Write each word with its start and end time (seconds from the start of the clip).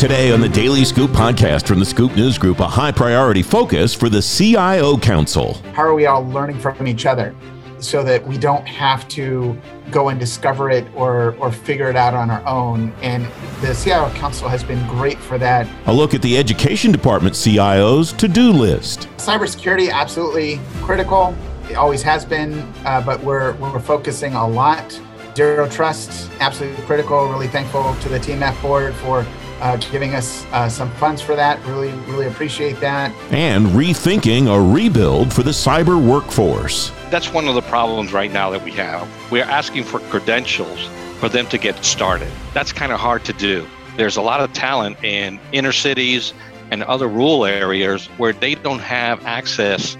Today 0.00 0.32
on 0.32 0.40
the 0.40 0.48
Daily 0.48 0.84
Scoop 0.84 1.10
podcast 1.12 1.66
from 1.66 1.78
the 1.78 1.84
Scoop 1.86 2.14
News 2.14 2.36
Group, 2.36 2.60
a 2.60 2.66
high 2.66 2.92
priority 2.92 3.42
focus 3.42 3.94
for 3.94 4.10
the 4.10 4.20
CIO 4.20 4.98
Council. 4.98 5.54
How 5.72 5.82
are 5.82 5.94
we 5.94 6.04
all 6.04 6.26
learning 6.26 6.58
from 6.58 6.86
each 6.86 7.06
other 7.06 7.34
so 7.78 8.02
that 8.04 8.26
we 8.26 8.36
don't 8.36 8.66
have 8.66 9.08
to 9.08 9.58
go 9.90 10.10
and 10.10 10.20
discover 10.20 10.70
it 10.70 10.86
or, 10.94 11.34
or 11.36 11.50
figure 11.50 11.88
it 11.88 11.96
out 11.96 12.12
on 12.12 12.30
our 12.30 12.46
own? 12.46 12.92
And 13.00 13.24
the 13.62 13.74
CIO 13.74 14.10
Council 14.10 14.46
has 14.48 14.62
been 14.62 14.86
great 14.88 15.18
for 15.18 15.38
that. 15.38 15.66
A 15.86 15.92
look 15.92 16.12
at 16.12 16.20
the 16.20 16.36
Education 16.36 16.92
Department 16.92 17.34
CIO's 17.34 18.12
to 18.14 18.28
do 18.28 18.52
list. 18.52 19.08
Cybersecurity, 19.16 19.90
absolutely 19.90 20.60
critical. 20.82 21.34
It 21.70 21.76
always 21.76 22.02
has 22.02 22.26
been, 22.26 22.58
uh, 22.84 23.02
but 23.04 23.22
we're, 23.22 23.54
we're 23.54 23.80
focusing 23.80 24.34
a 24.34 24.46
lot. 24.46 25.00
Zero 25.34 25.68
Trust, 25.68 26.30
absolutely 26.40 26.82
critical. 26.84 27.28
Really 27.28 27.48
thankful 27.48 27.94
to 27.96 28.08
the 28.08 28.18
TMF 28.18 28.60
board 28.62 28.94
for 28.96 29.24
uh, 29.60 29.76
giving 29.76 30.14
us 30.14 30.44
uh, 30.52 30.68
some 30.68 30.90
funds 30.92 31.20
for 31.20 31.36
that. 31.36 31.64
Really, 31.66 31.92
really 32.10 32.26
appreciate 32.26 32.80
that. 32.80 33.12
And 33.32 33.66
rethinking 33.68 34.48
a 34.48 34.72
rebuild 34.72 35.32
for 35.32 35.42
the 35.42 35.50
cyber 35.50 36.02
workforce. 36.04 36.90
That's 37.10 37.32
one 37.32 37.46
of 37.46 37.54
the 37.54 37.62
problems 37.62 38.12
right 38.12 38.32
now 38.32 38.50
that 38.50 38.64
we 38.64 38.72
have. 38.72 39.08
We're 39.30 39.44
asking 39.44 39.84
for 39.84 40.00
credentials 40.00 40.88
for 41.18 41.28
them 41.28 41.46
to 41.48 41.58
get 41.58 41.84
started. 41.84 42.30
That's 42.54 42.72
kind 42.72 42.92
of 42.92 42.98
hard 42.98 43.24
to 43.26 43.32
do. 43.34 43.66
There's 43.96 44.16
a 44.16 44.22
lot 44.22 44.40
of 44.40 44.52
talent 44.52 45.02
in 45.04 45.38
inner 45.52 45.72
cities 45.72 46.32
and 46.70 46.82
other 46.84 47.08
rural 47.08 47.44
areas 47.44 48.06
where 48.16 48.32
they 48.32 48.54
don't 48.54 48.78
have 48.78 49.24
access 49.26 49.96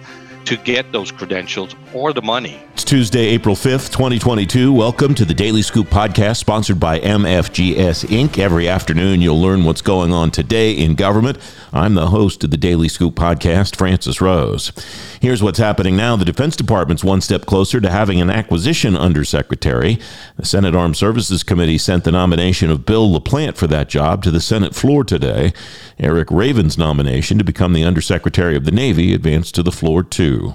to 0.46 0.56
get 0.56 0.90
those 0.92 1.12
credentials 1.12 1.74
or 1.92 2.12
the 2.12 2.22
money. 2.22 2.62
It's 2.80 2.88
Tuesday, 2.88 3.26
April 3.26 3.56
5th, 3.56 3.92
2022. 3.92 4.72
Welcome 4.72 5.14
to 5.16 5.26
the 5.26 5.34
Daily 5.34 5.60
Scoop 5.60 5.88
podcast 5.88 6.38
sponsored 6.38 6.80
by 6.80 6.98
MFGS 6.98 8.06
Inc. 8.06 8.38
Every 8.38 8.70
afternoon, 8.70 9.20
you'll 9.20 9.38
learn 9.38 9.64
what's 9.64 9.82
going 9.82 10.14
on 10.14 10.30
today 10.30 10.72
in 10.72 10.94
government. 10.94 11.36
I'm 11.74 11.92
the 11.92 12.06
host 12.06 12.42
of 12.42 12.50
the 12.50 12.56
Daily 12.56 12.88
Scoop 12.88 13.14
podcast, 13.14 13.76
Francis 13.76 14.22
Rose. 14.22 14.72
Here's 15.20 15.42
what's 15.42 15.58
happening 15.58 15.94
now. 15.94 16.16
The 16.16 16.24
Defense 16.24 16.56
Department's 16.56 17.04
one 17.04 17.20
step 17.20 17.44
closer 17.44 17.82
to 17.82 17.90
having 17.90 18.18
an 18.18 18.30
acquisition 18.30 18.96
undersecretary. 18.96 19.98
The 20.38 20.46
Senate 20.46 20.74
Armed 20.74 20.96
Services 20.96 21.42
Committee 21.42 21.76
sent 21.76 22.04
the 22.04 22.12
nomination 22.12 22.70
of 22.70 22.86
Bill 22.86 23.10
LaPlante 23.10 23.58
for 23.58 23.66
that 23.66 23.90
job 23.90 24.22
to 24.22 24.30
the 24.30 24.40
Senate 24.40 24.74
floor 24.74 25.04
today. 25.04 25.52
Erik 25.98 26.30
Raven's 26.30 26.78
nomination 26.78 27.36
to 27.36 27.44
become 27.44 27.74
the 27.74 27.84
Undersecretary 27.84 28.56
of 28.56 28.64
the 28.64 28.72
Navy 28.72 29.12
advanced 29.12 29.54
to 29.56 29.62
the 29.62 29.70
floor, 29.70 30.02
too. 30.02 30.54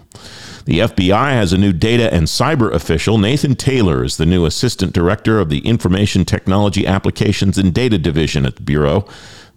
The 0.65 0.79
FBI 0.79 1.31
has 1.33 1.53
a 1.53 1.59
new 1.59 1.71
data 1.71 2.11
and 2.11 2.25
cyber 2.25 2.73
official. 2.73 3.19
Nathan 3.19 3.55
Taylor 3.55 4.03
is 4.03 4.17
the 4.17 4.25
new 4.25 4.45
Assistant 4.45 4.93
Director 4.93 5.39
of 5.39 5.49
the 5.49 5.59
Information 5.59 6.25
Technology 6.25 6.87
Applications 6.87 7.59
and 7.59 7.71
Data 7.71 7.99
Division 7.99 8.47
at 8.47 8.55
the 8.55 8.63
Bureau. 8.63 9.07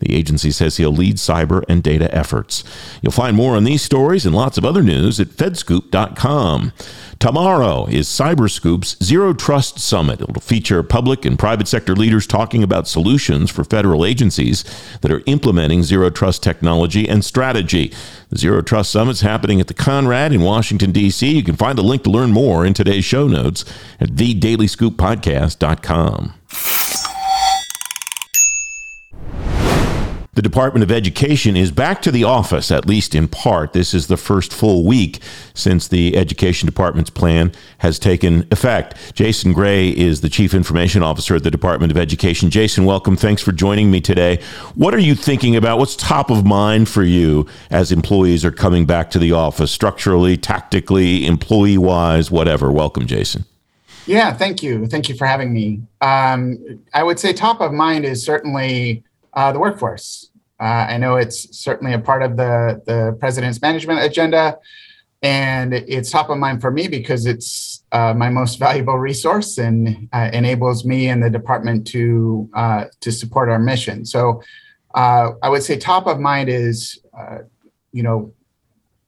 The 0.00 0.14
agency 0.14 0.50
says 0.50 0.76
he'll 0.76 0.92
lead 0.92 1.16
cyber 1.16 1.64
and 1.66 1.82
data 1.82 2.14
efforts. 2.14 2.62
You'll 3.02 3.10
find 3.10 3.34
more 3.34 3.56
on 3.56 3.64
these 3.64 3.82
stories 3.82 4.26
and 4.26 4.34
lots 4.34 4.58
of 4.58 4.66
other 4.66 4.82
news 4.82 5.18
at 5.18 5.28
fedscoop.com. 5.28 6.72
Tomorrow 7.18 7.86
is 7.86 8.06
CyberScoop's 8.06 8.96
Zero 9.02 9.34
Trust 9.34 9.80
Summit. 9.80 10.20
It'll 10.20 10.40
feature 10.40 10.84
public 10.84 11.24
and 11.24 11.36
private 11.36 11.66
sector 11.66 11.96
leaders 11.96 12.28
talking 12.28 12.62
about 12.62 12.86
solutions 12.86 13.50
for 13.50 13.64
federal 13.64 14.04
agencies 14.04 14.62
that 15.00 15.10
are 15.10 15.24
implementing 15.26 15.82
zero 15.82 16.10
trust 16.10 16.44
technology 16.44 17.08
and 17.08 17.24
strategy. 17.24 17.92
The 18.30 18.38
Zero 18.38 18.62
Trust 18.62 18.92
Summit's 18.92 19.22
happening 19.22 19.60
at 19.60 19.66
the 19.66 19.74
Conrad 19.74 20.32
in 20.32 20.42
Washington, 20.42 20.92
D.C. 20.92 21.28
You 21.28 21.42
can 21.42 21.56
find 21.56 21.76
the 21.76 21.82
link 21.82 22.04
to 22.04 22.10
learn 22.10 22.30
more 22.30 22.64
in 22.64 22.72
today's 22.72 23.04
show 23.04 23.26
notes 23.26 23.64
at 23.98 24.10
thedailyscooppodcast.com. 24.10 26.34
The 30.38 30.42
Department 30.42 30.84
of 30.84 30.92
Education 30.92 31.56
is 31.56 31.72
back 31.72 32.00
to 32.02 32.12
the 32.12 32.22
office, 32.22 32.70
at 32.70 32.86
least 32.86 33.16
in 33.16 33.26
part. 33.26 33.72
This 33.72 33.92
is 33.92 34.06
the 34.06 34.16
first 34.16 34.54
full 34.54 34.84
week 34.84 35.18
since 35.52 35.88
the 35.88 36.16
Education 36.16 36.64
Department's 36.64 37.10
plan 37.10 37.50
has 37.78 37.98
taken 37.98 38.46
effect. 38.52 39.16
Jason 39.16 39.52
Gray 39.52 39.88
is 39.88 40.20
the 40.20 40.28
Chief 40.28 40.54
Information 40.54 41.02
Officer 41.02 41.34
at 41.34 41.42
the 41.42 41.50
Department 41.50 41.90
of 41.90 41.98
Education. 41.98 42.50
Jason, 42.50 42.84
welcome. 42.84 43.16
Thanks 43.16 43.42
for 43.42 43.50
joining 43.50 43.90
me 43.90 44.00
today. 44.00 44.40
What 44.76 44.94
are 44.94 45.00
you 45.00 45.16
thinking 45.16 45.56
about? 45.56 45.80
What's 45.80 45.96
top 45.96 46.30
of 46.30 46.46
mind 46.46 46.88
for 46.88 47.02
you 47.02 47.44
as 47.72 47.90
employees 47.90 48.44
are 48.44 48.52
coming 48.52 48.86
back 48.86 49.10
to 49.10 49.18
the 49.18 49.32
office, 49.32 49.72
structurally, 49.72 50.36
tactically, 50.36 51.26
employee 51.26 51.78
wise, 51.78 52.30
whatever? 52.30 52.70
Welcome, 52.70 53.08
Jason. 53.08 53.44
Yeah, 54.06 54.32
thank 54.32 54.62
you. 54.62 54.86
Thank 54.86 55.08
you 55.08 55.16
for 55.16 55.26
having 55.26 55.52
me. 55.52 55.82
Um, 56.00 56.80
I 56.94 57.02
would 57.02 57.18
say 57.18 57.32
top 57.32 57.60
of 57.60 57.72
mind 57.72 58.04
is 58.04 58.24
certainly 58.24 59.02
uh, 59.34 59.52
the 59.52 59.58
workforce. 59.58 60.30
Uh, 60.60 60.86
I 60.88 60.96
know 60.98 61.16
it's 61.16 61.56
certainly 61.56 61.92
a 61.92 61.98
part 61.98 62.22
of 62.22 62.36
the, 62.36 62.82
the 62.84 63.16
president's 63.20 63.62
management 63.62 64.00
agenda, 64.00 64.58
and 65.22 65.72
it's 65.72 66.10
top 66.10 66.30
of 66.30 66.38
mind 66.38 66.60
for 66.60 66.70
me 66.70 66.88
because 66.88 67.26
it's 67.26 67.84
uh, 67.92 68.14
my 68.14 68.28
most 68.28 68.58
valuable 68.58 68.98
resource 68.98 69.58
and 69.58 70.08
uh, 70.12 70.30
enables 70.32 70.84
me 70.84 71.08
and 71.08 71.22
the 71.22 71.30
department 71.30 71.86
to 71.88 72.48
uh, 72.54 72.84
to 73.00 73.10
support 73.10 73.48
our 73.48 73.58
mission. 73.58 74.04
So, 74.04 74.42
uh, 74.94 75.30
I 75.42 75.48
would 75.48 75.62
say 75.62 75.76
top 75.76 76.06
of 76.06 76.18
mind 76.20 76.48
is, 76.48 77.00
you 77.92 78.02
know, 78.02 78.32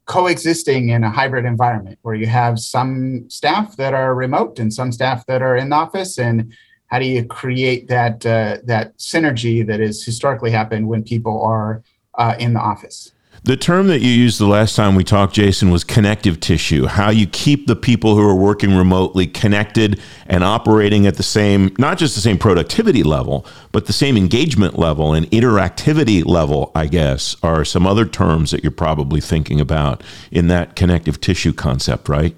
coexisting 0.07 0.89
in 0.89 1.05
a 1.05 1.11
hybrid 1.11 1.45
environment 1.45 1.97
where 2.03 2.17
you 2.17 2.27
have 2.27 2.59
some 2.59 3.29
staff 3.31 3.77
that 3.77 3.95
are 3.95 4.13
remote 4.13 4.59
and 4.59 4.75
some 4.75 4.91
staff 4.91 5.25
that 5.27 5.41
are 5.41 5.57
in 5.57 5.69
the 5.69 5.77
office 5.77 6.19
and 6.19 6.53
how 6.91 6.99
do 6.99 7.07
you 7.07 7.25
create 7.25 7.89
that 7.89 8.27
uh, 8.27 8.59
that 8.65 8.97
synergy 8.99 9.67
that 9.67 9.81
has 9.81 10.05
historically 10.05 10.51
happened 10.51 10.89
when 10.89 11.03
people 11.03 11.43
are 11.43 11.83
uh, 12.15 12.35
in 12.39 12.53
the 12.53 12.61
office? 12.61 13.13
The 13.43 13.57
term 13.57 13.87
that 13.87 14.01
you 14.01 14.11
used 14.11 14.39
the 14.39 14.47
last 14.47 14.77
time 14.77 14.95
we 14.95 15.05
talked, 15.05 15.33
Jason, 15.33 15.71
was 15.71 15.83
connective 15.83 16.41
tissue. 16.41 16.85
How 16.85 17.09
you 17.09 17.27
keep 17.27 17.67
the 17.67 17.77
people 17.77 18.15
who 18.15 18.29
are 18.29 18.35
working 18.35 18.77
remotely 18.77 19.27
connected 19.27 19.99
and 20.27 20.45
operating 20.45 21.07
at 21.07 21.17
the 21.17 21.23
same, 21.23 21.75
not 21.79 21.97
just 21.97 22.15
the 22.15 22.21
same 22.21 22.37
productivity 22.37 23.03
level, 23.03 23.47
but 23.73 23.87
the 23.87 23.95
same 23.95 24.19
engagement 24.19 24.79
level 24.79 25.15
and 25.15 25.25
interactivity 25.31 26.23
level, 26.27 26.71
I 26.75 26.87
guess, 26.87 27.35
are 27.43 27.65
some 27.65 27.87
other 27.87 28.05
terms 28.05 28.51
that 28.51 28.63
you're 28.63 28.73
probably 28.73 29.23
thinking 29.23 29.59
about 29.59 30.03
in 30.31 30.49
that 30.49 30.77
connective 30.77 31.19
tissue 31.19 31.55
concept, 31.55 32.11
right? 32.11 32.37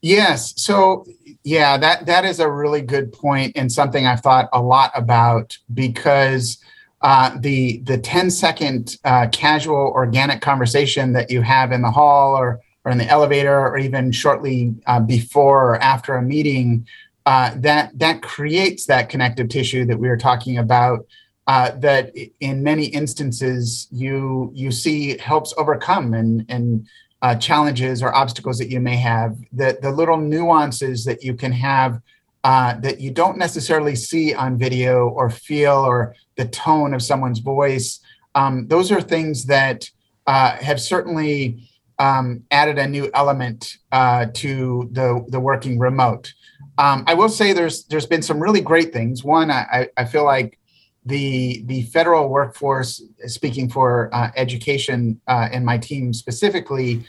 Yes. 0.00 0.54
So 0.56 1.06
yeah, 1.44 1.76
that 1.78 2.06
that 2.06 2.24
is 2.24 2.40
a 2.40 2.50
really 2.50 2.82
good 2.82 3.12
point 3.12 3.52
and 3.56 3.70
something 3.70 4.06
I've 4.06 4.20
thought 4.20 4.48
a 4.52 4.60
lot 4.60 4.90
about 4.94 5.56
because 5.72 6.62
uh, 7.02 7.36
the 7.38 7.78
the 7.84 7.98
10 7.98 8.30
second 8.30 8.96
uh, 9.04 9.26
casual 9.32 9.92
organic 9.94 10.42
conversation 10.42 11.12
that 11.14 11.30
you 11.30 11.40
have 11.42 11.72
in 11.72 11.82
the 11.82 11.90
hall 11.90 12.36
or 12.36 12.60
or 12.84 12.92
in 12.92 12.98
the 12.98 13.06
elevator 13.08 13.58
or 13.58 13.78
even 13.78 14.12
shortly 14.12 14.74
uh, 14.86 15.00
before 15.00 15.72
or 15.72 15.76
after 15.82 16.14
a 16.16 16.22
meeting 16.22 16.86
uh, 17.26 17.52
that 17.56 17.98
that 17.98 18.22
creates 18.22 18.86
that 18.86 19.08
connective 19.08 19.48
tissue 19.48 19.84
that 19.86 19.98
we 19.98 20.08
were 20.08 20.16
talking 20.16 20.58
about 20.58 21.06
uh, 21.46 21.70
that 21.78 22.14
in 22.40 22.62
many 22.62 22.86
instances 22.86 23.88
you 23.90 24.50
you 24.54 24.70
see 24.70 25.16
helps 25.18 25.54
overcome 25.56 26.12
and 26.12 26.44
and 26.48 26.86
uh, 27.22 27.34
challenges 27.34 28.02
or 28.02 28.14
obstacles 28.14 28.58
that 28.58 28.70
you 28.70 28.80
may 28.80 28.96
have, 28.96 29.36
the, 29.52 29.78
the 29.82 29.90
little 29.90 30.16
nuances 30.16 31.04
that 31.04 31.22
you 31.22 31.34
can 31.34 31.52
have 31.52 32.00
uh, 32.44 32.74
that 32.80 33.00
you 33.00 33.10
don't 33.10 33.36
necessarily 33.36 33.94
see 33.94 34.34
on 34.34 34.56
video 34.56 35.08
or 35.08 35.28
feel 35.28 35.74
or 35.74 36.14
the 36.36 36.46
tone 36.46 36.94
of 36.94 37.02
someone's 37.02 37.40
voice. 37.40 38.00
Um, 38.34 38.66
those 38.68 38.90
are 38.90 39.00
things 39.00 39.44
that 39.46 39.90
uh, 40.26 40.52
have 40.56 40.80
certainly 40.80 41.68
um, 41.98 42.44
added 42.50 42.78
a 42.78 42.88
new 42.88 43.10
element 43.12 43.76
uh, 43.92 44.26
to 44.34 44.88
the, 44.92 45.24
the 45.28 45.40
working 45.40 45.78
remote. 45.78 46.32
Um, 46.78 47.04
I 47.06 47.12
will 47.12 47.28
say 47.28 47.52
there's 47.52 47.84
there's 47.84 48.06
been 48.06 48.22
some 48.22 48.40
really 48.40 48.62
great 48.62 48.90
things. 48.90 49.22
One, 49.22 49.50
I, 49.50 49.88
I 49.98 50.06
feel 50.06 50.24
like 50.24 50.58
the 51.04 51.62
the 51.66 51.82
federal 51.82 52.28
workforce, 52.28 53.02
speaking 53.26 53.68
for 53.68 54.14
uh, 54.14 54.30
education 54.36 55.20
uh, 55.26 55.48
and 55.50 55.64
my 55.64 55.78
team 55.78 56.12
specifically, 56.12 57.04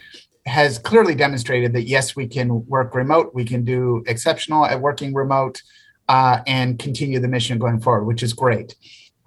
has 0.46 0.80
clearly 0.80 1.14
demonstrated 1.14 1.74
that 1.74 1.84
yes, 1.84 2.16
we 2.16 2.28
can 2.28 2.66
work 2.68 2.96
remote. 2.96 3.34
We 3.34 3.46
can 3.46 3.66
do 3.66 4.04
exceptional 4.08 4.66
at 4.66 4.80
working 4.80 5.14
remote 5.14 5.62
uh, 6.08 6.40
and 6.48 6.80
continue 6.80 7.20
the 7.20 7.28
mission 7.28 7.60
going 7.60 7.82
forward, 7.82 8.06
which 8.06 8.24
is 8.24 8.34
great. 8.34 8.76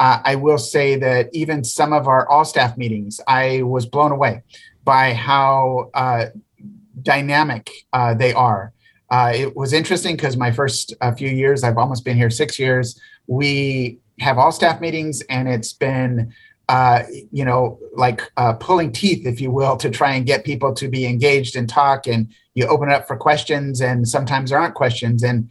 Uh, 0.00 0.20
I 0.24 0.34
will 0.34 0.58
say 0.58 0.96
that 0.96 1.28
even 1.32 1.62
some 1.62 1.92
of 1.92 2.08
our 2.08 2.28
all 2.28 2.44
staff 2.44 2.76
meetings, 2.76 3.20
I 3.28 3.62
was 3.62 3.86
blown 3.86 4.12
away 4.12 4.42
by 4.82 5.12
how 5.12 5.90
uh, 5.94 6.26
dynamic 7.02 7.70
uh, 7.92 8.14
they 8.14 8.32
are. 8.32 8.72
it 9.12 9.54
was 9.54 9.72
interesting 9.72 10.16
because 10.16 10.36
my 10.36 10.50
first 10.50 10.94
few 11.16 11.28
years, 11.28 11.62
I've 11.62 11.78
almost 11.78 12.04
been 12.04 12.16
here 12.16 12.30
six 12.30 12.58
years. 12.58 12.98
We 13.26 14.00
have 14.20 14.38
all 14.38 14.52
staff 14.52 14.80
meetings 14.80 15.22
and 15.22 15.48
it's 15.48 15.72
been 15.72 16.32
uh, 16.68 17.02
you 17.30 17.44
know 17.44 17.78
like 17.94 18.22
uh, 18.36 18.52
pulling 18.54 18.92
teeth 18.92 19.26
if 19.26 19.40
you 19.40 19.50
will 19.50 19.76
to 19.76 19.90
try 19.90 20.14
and 20.14 20.26
get 20.26 20.44
people 20.44 20.72
to 20.72 20.88
be 20.88 21.06
engaged 21.06 21.56
and 21.56 21.68
talk 21.68 22.06
and 22.06 22.32
you 22.54 22.66
open 22.66 22.88
it 22.88 22.94
up 22.94 23.06
for 23.06 23.16
questions 23.16 23.80
and 23.80 24.08
sometimes 24.08 24.50
there 24.50 24.58
aren't 24.58 24.74
questions 24.74 25.22
and 25.22 25.50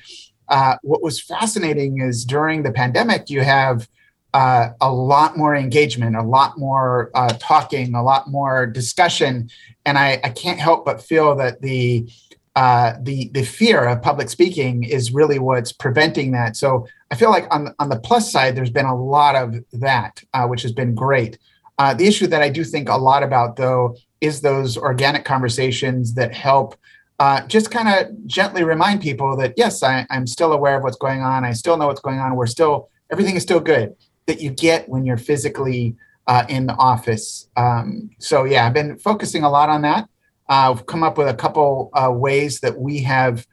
uh, 0.50 0.76
what 0.82 1.02
was 1.02 1.22
fascinating 1.22 2.02
is 2.02 2.26
during 2.26 2.64
the 2.64 2.72
pandemic 2.72 3.30
you 3.30 3.42
have 3.42 3.88
uh, 4.34 4.70
a 4.82 4.92
lot 4.92 5.38
more 5.38 5.56
engagement, 5.56 6.16
a 6.16 6.24
lot 6.24 6.58
more 6.58 7.12
uh, 7.14 7.34
talking, 7.40 7.94
a 7.94 8.04
lot 8.04 8.28
more 8.28 8.66
discussion, 8.66 9.50
and 9.86 9.98
I, 9.98 10.20
I 10.24 10.30
can't 10.30 10.60
help 10.60 10.86
but 10.86 11.02
feel 11.04 11.36
that 11.36 11.62
the 11.62 12.10
uh, 12.56 12.94
the 13.02 13.30
the 13.34 13.44
fear 13.44 13.86
of 13.86 14.02
public 14.02 14.30
speaking 14.30 14.84
is 14.84 15.12
really 15.12 15.40
what's 15.40 15.72
preventing 15.72 16.32
that. 16.32 16.56
So 16.56 16.88
I 17.14 17.16
feel 17.16 17.30
like 17.30 17.46
on 17.54 17.76
on 17.78 17.90
the 17.90 18.00
plus 18.00 18.32
side, 18.32 18.56
there's 18.56 18.72
been 18.72 18.88
a 18.88 18.96
lot 18.96 19.36
of 19.36 19.54
that, 19.74 20.24
uh, 20.34 20.48
which 20.48 20.64
has 20.64 20.72
been 20.72 20.96
great. 20.96 21.38
Uh, 21.78 21.94
the 21.94 22.08
issue 22.08 22.26
that 22.26 22.42
I 22.42 22.50
do 22.50 22.64
think 22.64 22.90
a 22.90 22.96
lot 22.96 23.22
about, 23.22 23.56
though, 23.56 23.96
is 24.20 24.42
those 24.42 24.78
organic 24.78 25.24
conversations 25.24 26.16
that 26.16 26.34
help 26.34 26.76
uh, 27.20 27.46
just 27.46 27.70
kind 27.70 27.88
of 27.88 28.26
gently 28.26 28.64
remind 28.64 29.00
people 29.00 29.38
that 29.38 29.54
yes, 29.58 29.84
I, 29.84 30.08
I'm 30.10 30.26
still 30.26 30.54
aware 30.54 30.76
of 30.78 30.82
what's 30.82 30.98
going 30.98 31.22
on. 31.22 31.46
I 31.46 31.54
still 31.54 31.78
know 31.78 31.86
what's 31.86 32.02
going 32.02 32.18
on. 32.18 32.36
We're 32.36 32.48
still 32.48 32.90
everything 33.12 33.36
is 33.36 33.44
still 33.44 33.60
good. 33.60 33.94
That 34.26 34.42
you 34.42 34.50
get 34.50 34.90
when 34.90 35.06
you're 35.06 35.18
physically 35.18 35.96
uh, 36.26 36.46
in 36.50 36.66
the 36.66 36.74
office. 36.74 37.48
Um, 37.56 38.10
so 38.18 38.44
yeah, 38.44 38.66
I've 38.66 38.74
been 38.74 38.98
focusing 38.98 39.44
a 39.44 39.52
lot 39.52 39.70
on 39.70 39.84
that. 39.84 40.06
Uh, 40.50 40.72
I've 40.72 40.88
come 40.88 41.04
up 41.04 41.20
with 41.20 41.28
a 41.28 41.36
couple 41.36 41.92
uh, 41.94 42.10
ways 42.12 42.60
that 42.62 42.76
we 42.76 43.04
have 43.04 43.46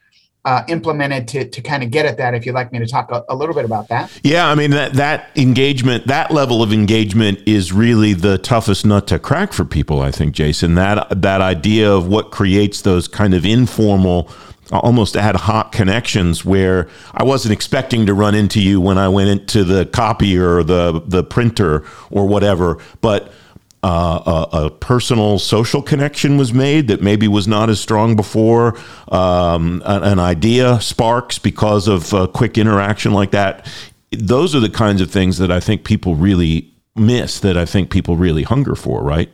uh, 0.44 0.62
implemented 0.68 1.28
to, 1.28 1.48
to 1.48 1.60
kind 1.60 1.82
of 1.82 1.90
get 1.90 2.06
at 2.06 2.16
that. 2.16 2.34
If 2.34 2.46
you'd 2.46 2.54
like 2.54 2.72
me 2.72 2.78
to 2.78 2.86
talk 2.86 3.10
a, 3.10 3.24
a, 3.28 3.36
little 3.36 3.54
bit 3.54 3.64
about 3.64 3.88
that. 3.88 4.10
Yeah, 4.22 4.48
I 4.48 4.54
mean 4.54 4.70
that 4.70 4.94
that 4.94 5.30
engagement, 5.36 6.06
that 6.06 6.30
level 6.30 6.62
of 6.62 6.72
engagement 6.72 7.40
is 7.46 7.72
really 7.72 8.14
the 8.14 8.38
toughest 8.38 8.86
nut 8.86 9.06
to 9.08 9.18
crack 9.18 9.52
for 9.52 9.64
people. 9.64 10.00
I 10.00 10.10
think, 10.10 10.34
Jason, 10.34 10.76
that 10.76 11.20
that 11.20 11.40
idea 11.42 11.92
of 11.92 12.06
what 12.06 12.30
creates 12.30 12.80
those 12.80 13.06
kind 13.06 13.34
of 13.34 13.44
informal 13.44 14.30
almost 14.72 15.16
ad 15.16 15.34
hoc 15.34 15.72
connections 15.72 16.44
where 16.44 16.88
I 17.12 17.24
wasn't 17.24 17.52
expecting 17.52 18.06
to 18.06 18.14
run 18.14 18.34
into 18.34 18.62
you 18.62 18.80
when 18.80 18.98
I 18.98 19.08
went 19.08 19.28
into 19.28 19.64
the 19.64 19.84
copier 19.86 20.56
or 20.56 20.62
the 20.62 21.02
the 21.04 21.22
printer 21.22 21.84
or 22.10 22.26
whatever, 22.26 22.78
but 23.00 23.32
uh, 23.82 24.46
a, 24.52 24.64
a, 24.64 24.70
personal 24.70 25.38
social 25.38 25.80
connection 25.80 26.36
was 26.36 26.52
made 26.52 26.86
that 26.88 27.00
maybe 27.00 27.26
was 27.26 27.48
not 27.48 27.70
as 27.70 27.80
strong 27.80 28.14
before. 28.14 28.76
Um, 29.08 29.82
an, 29.86 30.02
an, 30.02 30.18
idea 30.18 30.78
sparks 30.82 31.38
because 31.38 31.88
of 31.88 32.12
a 32.12 32.28
quick 32.28 32.58
interaction 32.58 33.14
like 33.14 33.30
that. 33.30 33.66
Those 34.10 34.54
are 34.54 34.60
the 34.60 34.68
kinds 34.68 35.00
of 35.00 35.10
things 35.10 35.38
that 35.38 35.50
I 35.50 35.60
think 35.60 35.84
people 35.84 36.14
really 36.14 36.70
miss. 36.94 37.40
That 37.40 37.56
I 37.56 37.64
think 37.64 37.90
people 37.90 38.16
really 38.16 38.42
hunger 38.42 38.74
for. 38.74 39.02
Right? 39.02 39.30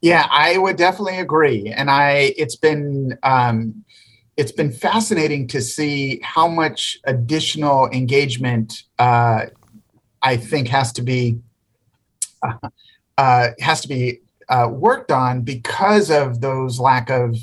Yeah, 0.00 0.26
I 0.28 0.58
would 0.58 0.76
definitely 0.76 1.18
agree. 1.18 1.68
And 1.68 1.90
I, 1.90 2.34
it's 2.36 2.56
been. 2.56 3.16
Um, 3.22 3.84
it's 4.36 4.52
been 4.52 4.70
fascinating 4.70 5.48
to 5.48 5.60
see 5.60 6.20
how 6.22 6.46
much 6.46 6.96
additional 7.02 7.88
engagement 7.90 8.84
uh, 9.00 9.46
I 10.22 10.36
think 10.36 10.68
has 10.68 10.92
to 10.92 11.02
be 11.02 11.40
uh, 13.18 13.48
has 13.60 13.82
to 13.82 13.88
be 13.88 14.20
uh, 14.48 14.68
worked 14.70 15.12
on 15.12 15.42
because 15.42 16.10
of 16.10 16.40
those 16.40 16.80
lack 16.80 17.10
of 17.10 17.36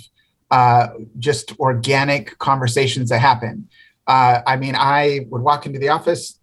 uh, 0.49 0.87
just 1.19 1.57
organic 1.59 2.37
conversations 2.39 3.09
that 3.09 3.19
happen. 3.19 3.67
Uh, 4.07 4.41
I 4.47 4.55
mean, 4.55 4.75
I 4.75 5.27
would 5.29 5.41
walk 5.41 5.65
into 5.65 5.77
the 5.77 5.89
office, 5.89 6.39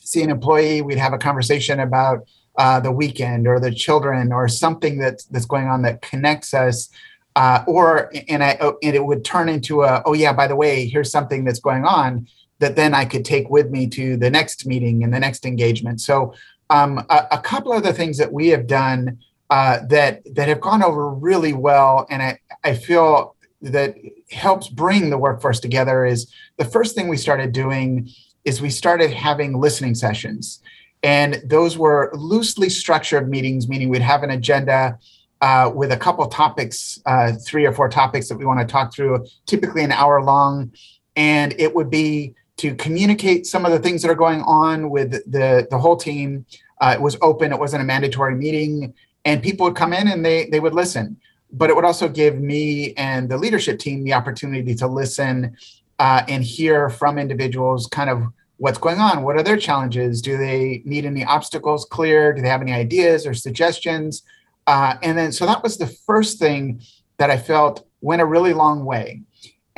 see 0.00 0.22
an 0.22 0.30
employee, 0.30 0.82
we'd 0.82 0.98
have 0.98 1.12
a 1.12 1.18
conversation 1.18 1.80
about 1.80 2.26
uh, 2.58 2.80
the 2.80 2.90
weekend 2.90 3.46
or 3.46 3.60
the 3.60 3.72
children 3.72 4.32
or 4.32 4.48
something 4.48 4.98
that's 4.98 5.24
that's 5.26 5.46
going 5.46 5.68
on 5.68 5.82
that 5.82 6.02
connects 6.02 6.52
us. 6.52 6.90
Uh, 7.36 7.62
or 7.68 8.10
and 8.28 8.42
I 8.42 8.56
oh, 8.60 8.76
and 8.82 8.96
it 8.96 9.04
would 9.04 9.24
turn 9.24 9.48
into 9.48 9.84
a 9.84 10.02
oh 10.04 10.14
yeah 10.14 10.32
by 10.32 10.48
the 10.48 10.56
way 10.56 10.88
here's 10.88 11.12
something 11.12 11.44
that's 11.44 11.60
going 11.60 11.84
on 11.84 12.26
that 12.58 12.74
then 12.74 12.94
I 12.94 13.04
could 13.04 13.24
take 13.24 13.48
with 13.48 13.70
me 13.70 13.86
to 13.90 14.16
the 14.16 14.28
next 14.28 14.66
meeting 14.66 15.04
and 15.04 15.14
the 15.14 15.20
next 15.20 15.46
engagement. 15.46 16.00
So 16.00 16.34
um, 16.70 16.98
a, 17.08 17.26
a, 17.32 17.38
couple 17.38 17.72
other 17.72 17.92
things 17.92 18.18
that 18.18 18.32
we 18.32 18.48
have 18.48 18.66
done 18.66 19.18
uh, 19.50 19.80
that 19.88 20.22
that 20.34 20.48
have 20.48 20.60
gone 20.60 20.82
over 20.82 21.10
really 21.10 21.52
well, 21.52 22.06
and 22.10 22.22
I, 22.22 22.38
I 22.62 22.74
feel 22.74 23.34
that 23.62 23.96
helps 24.30 24.68
bring 24.68 25.10
the 25.10 25.18
workforce 25.18 25.58
together 25.58 26.04
is 26.04 26.32
the 26.58 26.64
first 26.64 26.94
thing 26.94 27.08
we 27.08 27.16
started 27.16 27.52
doing 27.52 28.08
is 28.44 28.60
we 28.60 28.70
started 28.70 29.10
having 29.10 29.58
listening 29.58 29.94
sessions, 29.94 30.60
and 31.02 31.42
those 31.44 31.78
were 31.78 32.10
loosely 32.14 32.68
structured 32.68 33.28
meetings, 33.28 33.68
meaning 33.68 33.88
we'd 33.88 34.02
have 34.02 34.22
an 34.22 34.30
agenda. 34.30 34.98
Uh, 35.40 35.70
with 35.72 35.92
a 35.92 35.96
couple 35.96 36.26
topics, 36.26 37.00
uh, 37.06 37.30
three 37.46 37.64
or 37.64 37.70
four 37.70 37.88
topics 37.88 38.28
that 38.28 38.36
we 38.36 38.44
want 38.44 38.58
to 38.58 38.66
talk 38.66 38.92
through, 38.92 39.24
typically 39.46 39.84
an 39.84 39.92
hour 39.92 40.20
long. 40.20 40.72
And 41.14 41.54
it 41.60 41.72
would 41.76 41.90
be 41.90 42.34
to 42.58 42.74
communicate 42.74 43.46
some 43.46 43.64
of 43.64 43.72
the 43.72 43.78
things 43.78 44.02
that 44.02 44.10
are 44.10 44.16
going 44.16 44.42
on 44.42 44.90
with 44.90 45.12
the, 45.30 45.66
the 45.70 45.78
whole 45.78 45.96
team. 45.96 46.44
Uh, 46.80 46.94
it 46.94 47.00
was 47.00 47.16
open, 47.22 47.52
it 47.52 47.58
wasn't 47.58 47.82
a 47.82 47.84
mandatory 47.84 48.34
meeting, 48.34 48.94
and 49.24 49.42
people 49.42 49.64
would 49.64 49.76
come 49.76 49.92
in 49.92 50.08
and 50.08 50.24
they, 50.24 50.48
they 50.50 50.60
would 50.60 50.74
listen. 50.74 51.16
But 51.50 51.70
it 51.70 51.76
would 51.76 51.84
also 51.84 52.08
give 52.08 52.38
me 52.38 52.92
and 52.94 53.28
the 53.28 53.38
leadership 53.38 53.78
team 53.78 54.04
the 54.04 54.12
opportunity 54.12 54.74
to 54.76 54.86
listen 54.86 55.56
uh, 55.98 56.22
and 56.28 56.44
hear 56.44 56.90
from 56.90 57.18
individuals 57.18 57.86
kind 57.86 58.10
of 58.10 58.22
what's 58.58 58.78
going 58.78 58.98
on. 58.98 59.22
What 59.22 59.36
are 59.36 59.42
their 59.42 59.56
challenges? 59.56 60.20
Do 60.20 60.36
they 60.36 60.82
need 60.84 61.04
any 61.04 61.24
obstacles 61.24 61.84
clear, 61.84 62.32
Do 62.32 62.42
they 62.42 62.48
have 62.48 62.60
any 62.60 62.72
ideas 62.72 63.26
or 63.26 63.34
suggestions? 63.34 64.22
Uh, 64.66 64.96
and 65.02 65.16
then, 65.16 65.32
so 65.32 65.46
that 65.46 65.62
was 65.62 65.78
the 65.78 65.86
first 65.86 66.38
thing 66.38 66.82
that 67.16 67.30
I 67.30 67.38
felt 67.38 67.86
went 68.00 68.22
a 68.22 68.26
really 68.26 68.52
long 68.52 68.84
way. 68.84 69.22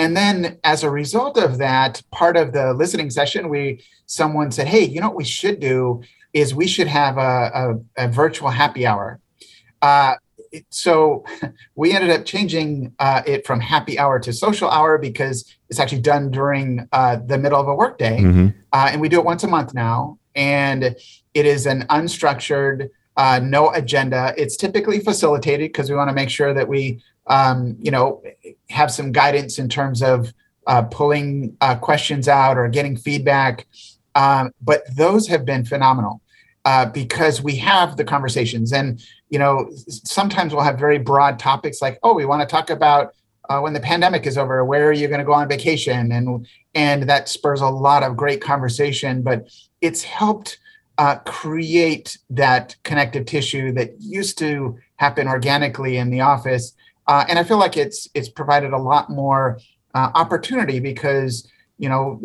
And 0.01 0.17
then 0.17 0.59
as 0.65 0.83
a 0.83 0.91
result 0.91 1.37
of 1.37 1.59
that, 1.59 2.01
part 2.11 2.39
of 2.39 2.55
the 2.55 2.73
listening 2.73 3.11
session, 3.11 3.51
we 3.51 3.85
someone 4.07 4.51
said, 4.51 4.67
Hey, 4.67 4.83
you 4.83 4.99
know 4.99 5.09
what 5.09 5.17
we 5.17 5.25
should 5.25 5.61
do 5.61 6.03
is 6.33 6.55
we 6.55 6.67
should 6.67 6.87
have 6.87 7.19
a, 7.19 7.81
a, 7.99 8.05
a 8.07 8.09
virtual 8.09 8.49
happy 8.49 8.87
hour. 8.87 9.21
Uh, 9.83 10.15
so 10.71 11.23
we 11.75 11.93
ended 11.93 12.11
up 12.11 12.25
changing 12.25 12.95
uh, 12.99 13.21
it 13.27 13.47
from 13.47 13.61
happy 13.61 13.99
hour 13.99 14.19
to 14.21 14.33
social 14.33 14.71
hour 14.71 14.97
because 14.97 15.45
it's 15.69 15.79
actually 15.79 16.01
done 16.01 16.31
during 16.31 16.89
uh, 16.93 17.17
the 17.27 17.37
middle 17.37 17.61
of 17.61 17.69
a 17.69 17.75
workday, 17.75 18.21
mm-hmm. 18.21 18.49
uh, 18.73 18.89
and 18.91 19.03
we 19.03 19.09
do 19.11 19.19
it 19.19 19.25
once 19.25 19.45
a 19.45 19.49
month 19.49 19.75
now. 19.75 20.19
And 20.35 20.97
it 21.35 21.47
is 21.47 21.67
an 21.67 21.83
unstructured, 21.91 22.89
uh, 23.19 23.41
no 23.43 23.71
agenda. 23.75 24.33
It's 24.39 24.57
typically 24.57 25.01
facilitated 25.01 25.69
because 25.69 25.91
we 25.91 25.97
want 25.97 26.09
to 26.09 26.15
make 26.15 26.31
sure 26.31 26.55
that 26.55 26.67
we 26.67 27.03
um, 27.31 27.77
you 27.81 27.91
know, 27.91 28.23
have 28.69 28.91
some 28.91 29.13
guidance 29.13 29.59
in 29.59 29.69
terms 29.69 30.03
of 30.03 30.35
uh, 30.67 30.83
pulling 30.83 31.57
uh, 31.61 31.77
questions 31.77 32.29
out 32.29 32.59
or 32.59 32.69
getting 32.69 32.97
feedback. 32.97 33.67
Um, 34.15 34.51
but 34.61 34.83
those 34.95 35.29
have 35.29 35.45
been 35.45 35.65
phenomenal 35.65 36.21
uh, 36.65 36.87
because 36.87 37.41
we 37.41 37.57
have 37.57 37.97
the 37.97 38.05
conversations. 38.05 38.73
And, 38.73 39.03
you 39.31 39.39
know, 39.39 39.71
sometimes 39.87 40.53
we'll 40.53 40.65
have 40.65 40.79
very 40.79 40.99
broad 40.99 41.39
topics 41.39 41.81
like, 41.81 41.99
oh, 42.03 42.15
we 42.15 42.27
want 42.27 42.43
to 42.43 42.53
talk 42.53 42.69
about 42.69 43.15
uh, 43.49 43.61
when 43.61 43.73
the 43.73 43.81
pandemic 43.81 44.27
is 44.27 44.37
over, 44.37 44.65
where 44.65 44.89
are 44.89 44.93
you 44.93 45.09
going 45.09 45.21
to 45.21 45.25
go 45.25 45.33
on 45.33 45.49
vacation? 45.49 46.13
And, 46.13 46.47
and 46.75 47.05
that 47.05 47.29
spurs 47.29 47.61
a 47.61 47.69
lot 47.69 48.03
of 48.03 48.17
great 48.17 48.43
conversation, 48.43 49.23
but 49.23 49.49
it's 49.81 50.03
helped 50.03 50.59
uh, 50.99 51.17
create 51.27 52.19
that 52.29 52.77
connective 52.83 53.25
tissue 53.25 53.73
that 53.73 53.95
used 54.01 54.37
to 54.39 54.79
happen 54.97 55.27
organically 55.27 55.97
in 55.97 56.11
the 56.11 56.21
office 56.21 56.75
uh, 57.11 57.25
and 57.29 57.41
I 57.41 57.43
feel 57.43 57.59
like 57.59 57.77
it's 57.77 58.09
it's 58.15 58.29
provided 58.29 58.73
a 58.73 58.79
lot 58.79 59.11
more 59.11 59.59
uh, 59.95 60.13
opportunity 60.15 60.79
because 60.79 61.51
you 61.77 61.89
know 61.89 62.23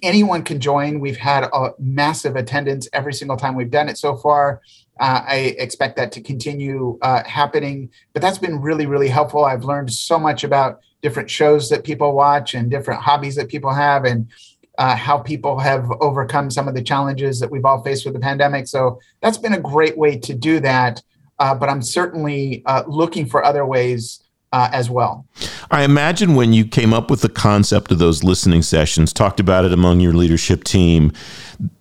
anyone 0.00 0.44
can 0.44 0.60
join. 0.60 1.00
We've 1.00 1.16
had 1.16 1.42
a 1.42 1.70
massive 1.80 2.36
attendance 2.36 2.88
every 2.92 3.14
single 3.14 3.36
time 3.36 3.56
we've 3.56 3.70
done 3.70 3.88
it 3.88 3.98
so 3.98 4.14
far. 4.14 4.62
Uh, 5.00 5.22
I 5.26 5.36
expect 5.58 5.96
that 5.96 6.12
to 6.12 6.20
continue 6.20 7.00
uh, 7.02 7.24
happening, 7.24 7.90
but 8.12 8.22
that's 8.22 8.38
been 8.38 8.60
really 8.60 8.86
really 8.86 9.08
helpful. 9.08 9.44
I've 9.44 9.64
learned 9.64 9.92
so 9.92 10.20
much 10.20 10.44
about 10.44 10.78
different 11.02 11.28
shows 11.28 11.68
that 11.70 11.82
people 11.82 12.14
watch 12.14 12.54
and 12.54 12.70
different 12.70 13.02
hobbies 13.02 13.34
that 13.34 13.48
people 13.48 13.74
have 13.74 14.04
and. 14.04 14.30
Uh, 14.78 14.94
how 14.94 15.18
people 15.18 15.58
have 15.58 15.90
overcome 16.00 16.52
some 16.52 16.68
of 16.68 16.74
the 16.76 16.80
challenges 16.80 17.40
that 17.40 17.50
we've 17.50 17.64
all 17.64 17.82
faced 17.82 18.04
with 18.04 18.14
the 18.14 18.20
pandemic. 18.20 18.68
So 18.68 19.00
that's 19.20 19.36
been 19.36 19.54
a 19.54 19.58
great 19.58 19.98
way 19.98 20.16
to 20.18 20.32
do 20.32 20.60
that. 20.60 21.02
Uh, 21.40 21.52
but 21.52 21.68
I'm 21.68 21.82
certainly 21.82 22.62
looking 22.86 23.26
for 23.26 23.44
other 23.44 23.66
ways 23.66 24.22
uh, 24.52 24.68
as 24.72 24.88
well. 24.88 25.26
I 25.70 25.82
imagine 25.82 26.34
when 26.34 26.52
you 26.52 26.64
came 26.64 26.94
up 26.94 27.10
with 27.10 27.20
the 27.20 27.28
concept 27.28 27.92
of 27.92 27.98
those 27.98 28.24
listening 28.24 28.62
sessions, 28.62 29.12
talked 29.12 29.40
about 29.40 29.64
it 29.64 29.72
among 29.72 30.00
your 30.00 30.12
leadership 30.12 30.64
team, 30.64 31.12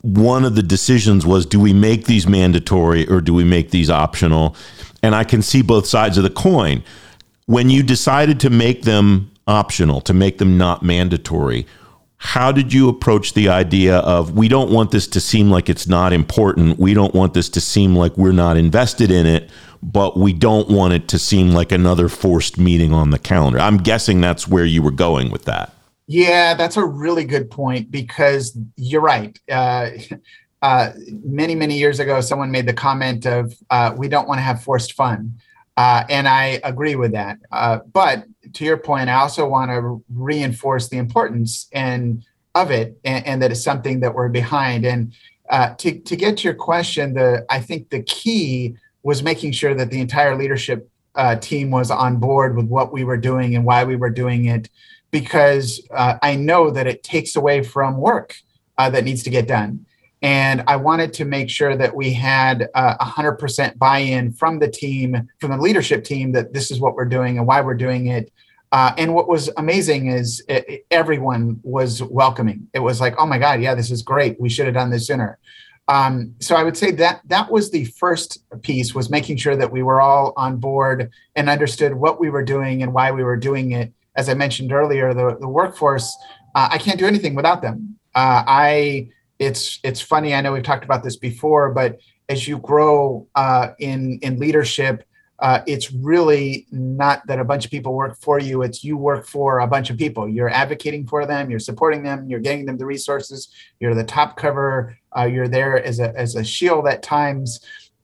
one 0.02 0.44
of 0.44 0.56
the 0.56 0.64
decisions 0.64 1.26
was 1.26 1.46
do 1.46 1.60
we 1.60 1.74
make 1.74 2.06
these 2.06 2.28
mandatory 2.28 3.08
or 3.08 3.22
do 3.22 3.34
we 3.34 3.44
make 3.44 3.72
these 3.72 3.90
optional? 3.90 4.56
And 5.02 5.16
I 5.16 5.24
can 5.24 5.42
see 5.42 5.62
both 5.62 5.86
sides 5.86 6.18
of 6.18 6.24
the 6.24 6.30
coin. 6.30 6.84
When 7.46 7.70
you 7.70 7.84
decided 7.84 8.40
to 8.42 8.50
make 8.50 8.82
them 8.82 9.32
optional, 9.48 10.02
to 10.02 10.14
make 10.14 10.38
them 10.38 10.58
not 10.58 10.84
mandatory, 10.84 11.66
how 12.18 12.52
did 12.52 12.74
you 12.74 12.90
approach 12.90 13.34
the 13.34 13.48
idea 13.48 14.00
of 14.00 14.36
we 14.36 14.48
don't 14.48 14.72
want 14.72 14.92
this 14.92 15.08
to 15.08 15.22
seem 15.22 15.52
like 15.52 15.70
it's 15.70 15.88
not 15.88 16.12
important? 16.12 16.80
We 16.80 16.94
don't 16.94 17.14
want 17.14 17.36
this 17.36 17.48
to 17.50 17.62
seem 17.62 17.96
like 17.96 18.18
we're 18.18 18.32
not 18.32 18.58
invested 18.58 19.12
in 19.12 19.28
it 19.28 19.50
but 19.82 20.18
we 20.18 20.34
don't 20.34 20.70
want 20.70 20.94
it 20.94 21.08
to 21.10 21.20
seem 21.20 21.52
like 21.52 21.72
another 21.72 22.10
forced 22.10 22.58
meeting 22.58 22.94
on 22.94 23.12
the 23.12 23.20
calendar. 23.20 23.60
I'm 23.60 23.78
guessing 23.78 24.22
that's 24.22 24.48
where 24.48 24.66
you 24.66 24.82
were 24.82 24.92
going 24.92 25.32
with 25.32 25.46
that. 25.46 25.74
Yeah, 26.08 26.54
that's 26.54 26.78
a 26.78 26.86
really 26.86 27.26
good 27.26 27.52
point 27.52 27.92
because 27.92 28.58
you're 28.76 29.02
right. 29.02 29.38
Uh, 29.52 29.90
uh, 30.62 30.92
many, 31.24 31.54
many 31.54 31.78
years 31.78 32.00
ago, 32.00 32.22
someone 32.22 32.50
made 32.50 32.66
the 32.66 32.74
comment 32.74 33.26
of, 33.26 33.54
uh, 33.70 33.94
we 33.96 34.08
don't 34.08 34.28
want 34.28 34.38
to 34.40 34.44
have 34.44 34.64
forced 34.64 34.94
fun. 34.94 35.34
Uh, 35.76 36.04
and 36.10 36.28
I 36.28 36.60
agree 36.64 36.96
with 36.96 37.12
that. 37.12 37.38
Uh, 37.52 37.80
but 37.94 38.26
to 38.54 38.66
your 38.66 38.78
point, 38.78 39.10
I 39.10 39.16
also 39.16 39.48
want 39.48 39.70
to 39.70 40.04
reinforce 40.14 40.90
the 40.90 40.98
importance 40.98 41.68
and 41.72 42.24
of 42.56 42.72
it, 42.72 42.98
and, 43.04 43.26
and 43.28 43.42
that 43.42 43.52
it's 43.52 43.64
something 43.64 44.00
that 44.00 44.16
we're 44.16 44.30
behind. 44.30 44.86
And 44.86 45.14
uh, 45.50 45.76
to 45.76 46.00
to 46.00 46.16
get 46.16 46.38
to 46.38 46.44
your 46.46 46.56
question, 46.56 47.14
the 47.14 47.46
I 47.50 47.60
think 47.60 47.92
the 47.92 48.02
key 48.02 48.76
was 49.04 49.24
making 49.24 49.52
sure 49.52 49.74
that 49.76 49.90
the 49.92 50.02
entire 50.02 50.36
leadership 50.36 50.90
uh, 51.16 51.36
team 51.36 51.72
was 51.72 51.90
on 51.90 52.18
board 52.18 52.56
with 52.56 52.68
what 52.68 52.92
we 52.92 53.04
were 53.04 53.18
doing 53.18 53.56
and 53.56 53.66
why 53.66 53.84
we 53.84 53.96
were 53.96 54.10
doing 54.10 54.46
it, 54.46 54.70
because 55.12 55.82
uh, 55.92 56.18
I 56.22 56.36
know 56.36 56.70
that 56.72 56.88
it 56.88 57.04
takes 57.04 57.36
away 57.36 57.64
from 57.64 57.98
work 57.98 58.36
uh, 58.78 58.90
that 58.90 59.04
needs 59.04 59.24
to 59.24 59.30
get 59.30 59.48
done. 59.48 59.86
And 60.22 60.64
I 60.68 60.78
wanted 60.78 61.14
to 61.14 61.26
make 61.26 61.50
sure 61.50 61.78
that 61.78 61.96
we 61.96 62.12
had 62.12 62.70
a 62.74 63.06
hundred 63.06 63.34
percent 63.34 63.78
buy-in 63.78 64.34
from 64.34 64.58
the 64.58 64.68
team, 64.68 65.30
from 65.40 65.52
the 65.52 65.58
leadership 65.58 66.04
team, 66.04 66.32
that 66.32 66.54
this 66.54 66.72
is 66.72 66.80
what 66.80 66.96
we're 66.96 67.06
doing 67.06 67.38
and 67.38 67.46
why 67.46 67.62
we're 67.62 67.76
doing 67.76 68.08
it. 68.08 68.32
Uh, 68.72 68.94
and 68.98 69.14
what 69.14 69.30
was 69.30 69.50
amazing 69.58 70.08
is 70.08 70.44
it, 70.50 70.86
everyone 70.92 71.60
was 71.64 72.02
welcoming. 72.04 72.68
It 72.74 72.80
was 72.80 73.00
like, 73.00 73.16
oh 73.18 73.28
my 73.28 73.38
God, 73.38 73.62
yeah, 73.62 73.76
this 73.76 73.92
is 73.92 74.02
great. 74.02 74.42
We 74.42 74.50
should 74.50 74.66
have 74.66 74.76
done 74.76 74.90
this 74.90 75.08
sooner. 75.08 75.38
Um, 75.88 76.36
so 76.40 76.56
I 76.56 76.64
would 76.64 76.76
say 76.76 76.92
that 76.92 77.22
that 77.26 77.50
was 77.50 77.72
the 77.72 77.86
first 77.86 78.44
piece 78.62 78.94
was 78.94 79.10
making 79.10 79.38
sure 79.38 79.56
that 79.56 79.72
we 79.72 79.84
were 79.84 80.02
all 80.02 80.34
on 80.36 80.58
board 80.58 81.10
and 81.36 81.50
understood 81.50 81.94
what 81.94 82.20
we 82.20 82.30
were 82.30 82.44
doing 82.44 82.84
and 82.84 82.94
why 82.94 83.12
we 83.12 83.24
were 83.24 83.38
doing 83.38 83.72
it. 83.72 83.94
As 84.16 84.28
I 84.28 84.34
mentioned 84.34 84.72
earlier, 84.72 85.14
the, 85.14 85.38
the 85.40 85.48
workforce, 85.48 86.16
uh, 86.56 86.70
I 86.72 86.78
can't 86.78 87.00
do 87.00 87.06
anything 87.06 87.36
without 87.36 87.62
them. 87.62 87.98
Uh, 88.16 88.44
I 88.48 89.10
it's 89.40 89.80
it's 89.84 90.02
funny. 90.02 90.34
I 90.34 90.42
know 90.42 90.54
we've 90.54 90.64
talked 90.64 90.84
about 90.84 91.04
this 91.04 91.16
before, 91.16 91.72
but 91.72 92.00
as 92.30 92.48
you 92.48 92.58
grow 92.58 93.28
uh, 93.36 93.70
in 93.80 94.20
in 94.22 94.40
leadership, 94.40 95.08
uh, 95.40 95.62
it's 95.68 95.92
really 95.92 96.66
not 96.72 97.26
that 97.28 97.40
a 97.40 97.44
bunch 97.44 97.64
of 97.64 97.70
people 97.70 97.94
work 97.94 98.18
for 98.20 98.40
you. 98.40 98.64
It's 98.64 98.84
you 98.84 98.98
work 98.98 99.28
for 99.28 99.60
a 99.60 99.68
bunch 99.68 99.90
of 99.90 99.98
people. 99.98 100.28
You're 100.28 100.50
advocating 100.50 101.06
for 101.06 101.26
them. 101.28 101.52
You're 101.52 101.60
supporting 101.60 102.02
them. 102.02 102.28
You're 102.28 102.40
getting 102.40 102.66
them 102.66 102.78
the 102.78 102.86
resources. 102.86 103.50
You're 103.80 103.94
the 103.94 104.04
top 104.04 104.36
cover. 104.36 104.98
Uh, 105.16 105.26
you're 105.26 105.48
there 105.48 105.84
as 105.84 106.00
a 106.00 106.16
as 106.18 106.36
a 106.36 106.44
shield 106.44 106.88
at 106.88 107.04
times. 107.04 107.60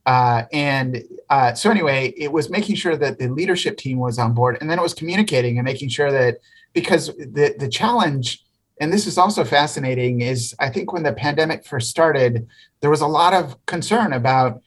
Uh, 0.06 0.42
and 0.52 1.02
uh, 1.30 1.54
so 1.54 1.70
anyway, 1.70 2.12
it 2.16 2.30
was 2.30 2.50
making 2.50 2.76
sure 2.76 2.96
that 2.96 3.18
the 3.18 3.28
leadership 3.28 3.78
team 3.78 3.98
was 3.98 4.18
on 4.18 4.32
board, 4.32 4.58
and 4.60 4.70
then 4.70 4.78
it 4.78 4.82
was 4.82 4.94
communicating 4.94 5.58
and 5.58 5.64
making 5.64 5.88
sure 5.88 6.12
that 6.12 6.38
because 6.72 7.08
the 7.16 7.54
the 7.58 7.68
challenge 7.68 8.44
and 8.80 8.92
this 8.92 9.06
is 9.06 9.16
also 9.16 9.44
fascinating 9.44 10.20
is 10.20 10.54
i 10.58 10.68
think 10.68 10.92
when 10.92 11.04
the 11.04 11.12
pandemic 11.12 11.64
first 11.64 11.88
started 11.88 12.46
there 12.80 12.90
was 12.90 13.00
a 13.00 13.06
lot 13.06 13.32
of 13.32 13.56
concern 13.66 14.12
about 14.12 14.60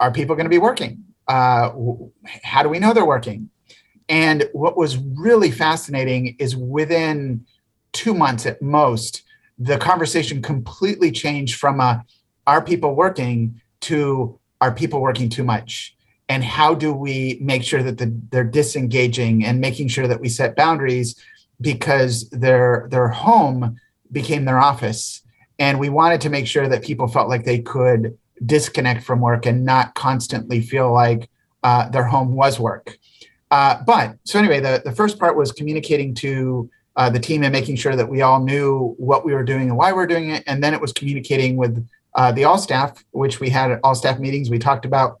are 0.00 0.12
people 0.12 0.34
going 0.34 0.44
to 0.44 0.50
be 0.50 0.58
working 0.58 1.04
uh, 1.28 1.70
how 2.42 2.62
do 2.62 2.68
we 2.68 2.78
know 2.78 2.92
they're 2.92 3.04
working? 3.04 3.50
And 4.08 4.48
what 4.52 4.76
was 4.76 4.96
really 4.96 5.50
fascinating 5.50 6.36
is 6.38 6.56
within 6.56 7.44
two 7.92 8.14
months 8.14 8.46
at 8.46 8.62
most 8.62 9.22
the 9.58 9.78
conversation 9.78 10.40
completely 10.40 11.10
changed 11.10 11.56
from 11.56 11.80
a 11.80 12.04
are 12.46 12.62
people 12.62 12.94
working 12.94 13.60
to 13.80 14.38
are 14.60 14.72
people 14.72 15.00
working 15.00 15.28
too 15.28 15.44
much? 15.44 15.94
And 16.28 16.44
how 16.44 16.74
do 16.74 16.92
we 16.92 17.38
make 17.40 17.62
sure 17.62 17.82
that 17.82 17.98
the, 17.98 18.14
they're 18.30 18.44
disengaging 18.44 19.44
and 19.44 19.60
making 19.60 19.88
sure 19.88 20.06
that 20.06 20.20
we 20.20 20.28
set 20.28 20.56
boundaries 20.56 21.16
because 21.60 22.28
their 22.30 22.88
their 22.90 23.08
home 23.08 23.78
became 24.12 24.44
their 24.44 24.58
office? 24.58 25.22
And 25.58 25.80
we 25.80 25.88
wanted 25.88 26.20
to 26.22 26.30
make 26.30 26.46
sure 26.46 26.68
that 26.68 26.84
people 26.84 27.08
felt 27.08 27.28
like 27.28 27.44
they 27.44 27.58
could 27.58 28.16
disconnect 28.46 29.04
from 29.04 29.20
work 29.20 29.46
and 29.46 29.64
not 29.64 29.94
constantly 29.94 30.60
feel 30.60 30.92
like 30.92 31.28
uh, 31.62 31.88
their 31.88 32.04
home 32.04 32.34
was 32.34 32.58
work. 32.60 32.98
Uh, 33.50 33.82
but 33.86 34.16
so 34.24 34.38
anyway 34.38 34.60
the, 34.60 34.82
the 34.84 34.92
first 34.92 35.18
part 35.18 35.36
was 35.36 35.52
communicating 35.52 36.14
to 36.14 36.68
uh, 36.96 37.08
the 37.08 37.20
team 37.20 37.44
and 37.44 37.52
making 37.52 37.76
sure 37.76 37.94
that 37.94 38.08
we 38.08 38.22
all 38.22 38.42
knew 38.42 38.94
what 38.98 39.24
we 39.24 39.32
were 39.32 39.44
doing 39.44 39.68
and 39.68 39.76
why 39.76 39.92
we 39.92 40.02
are 40.02 40.06
doing 40.06 40.30
it. 40.30 40.42
And 40.46 40.62
then 40.62 40.74
it 40.74 40.80
was 40.80 40.92
communicating 40.92 41.56
with 41.56 41.86
uh, 42.14 42.32
the 42.32 42.44
all 42.44 42.58
staff 42.58 43.04
which 43.12 43.38
we 43.38 43.48
had 43.48 43.78
all 43.84 43.94
staff 43.94 44.18
meetings. 44.18 44.50
We 44.50 44.58
talked 44.58 44.84
about 44.84 45.20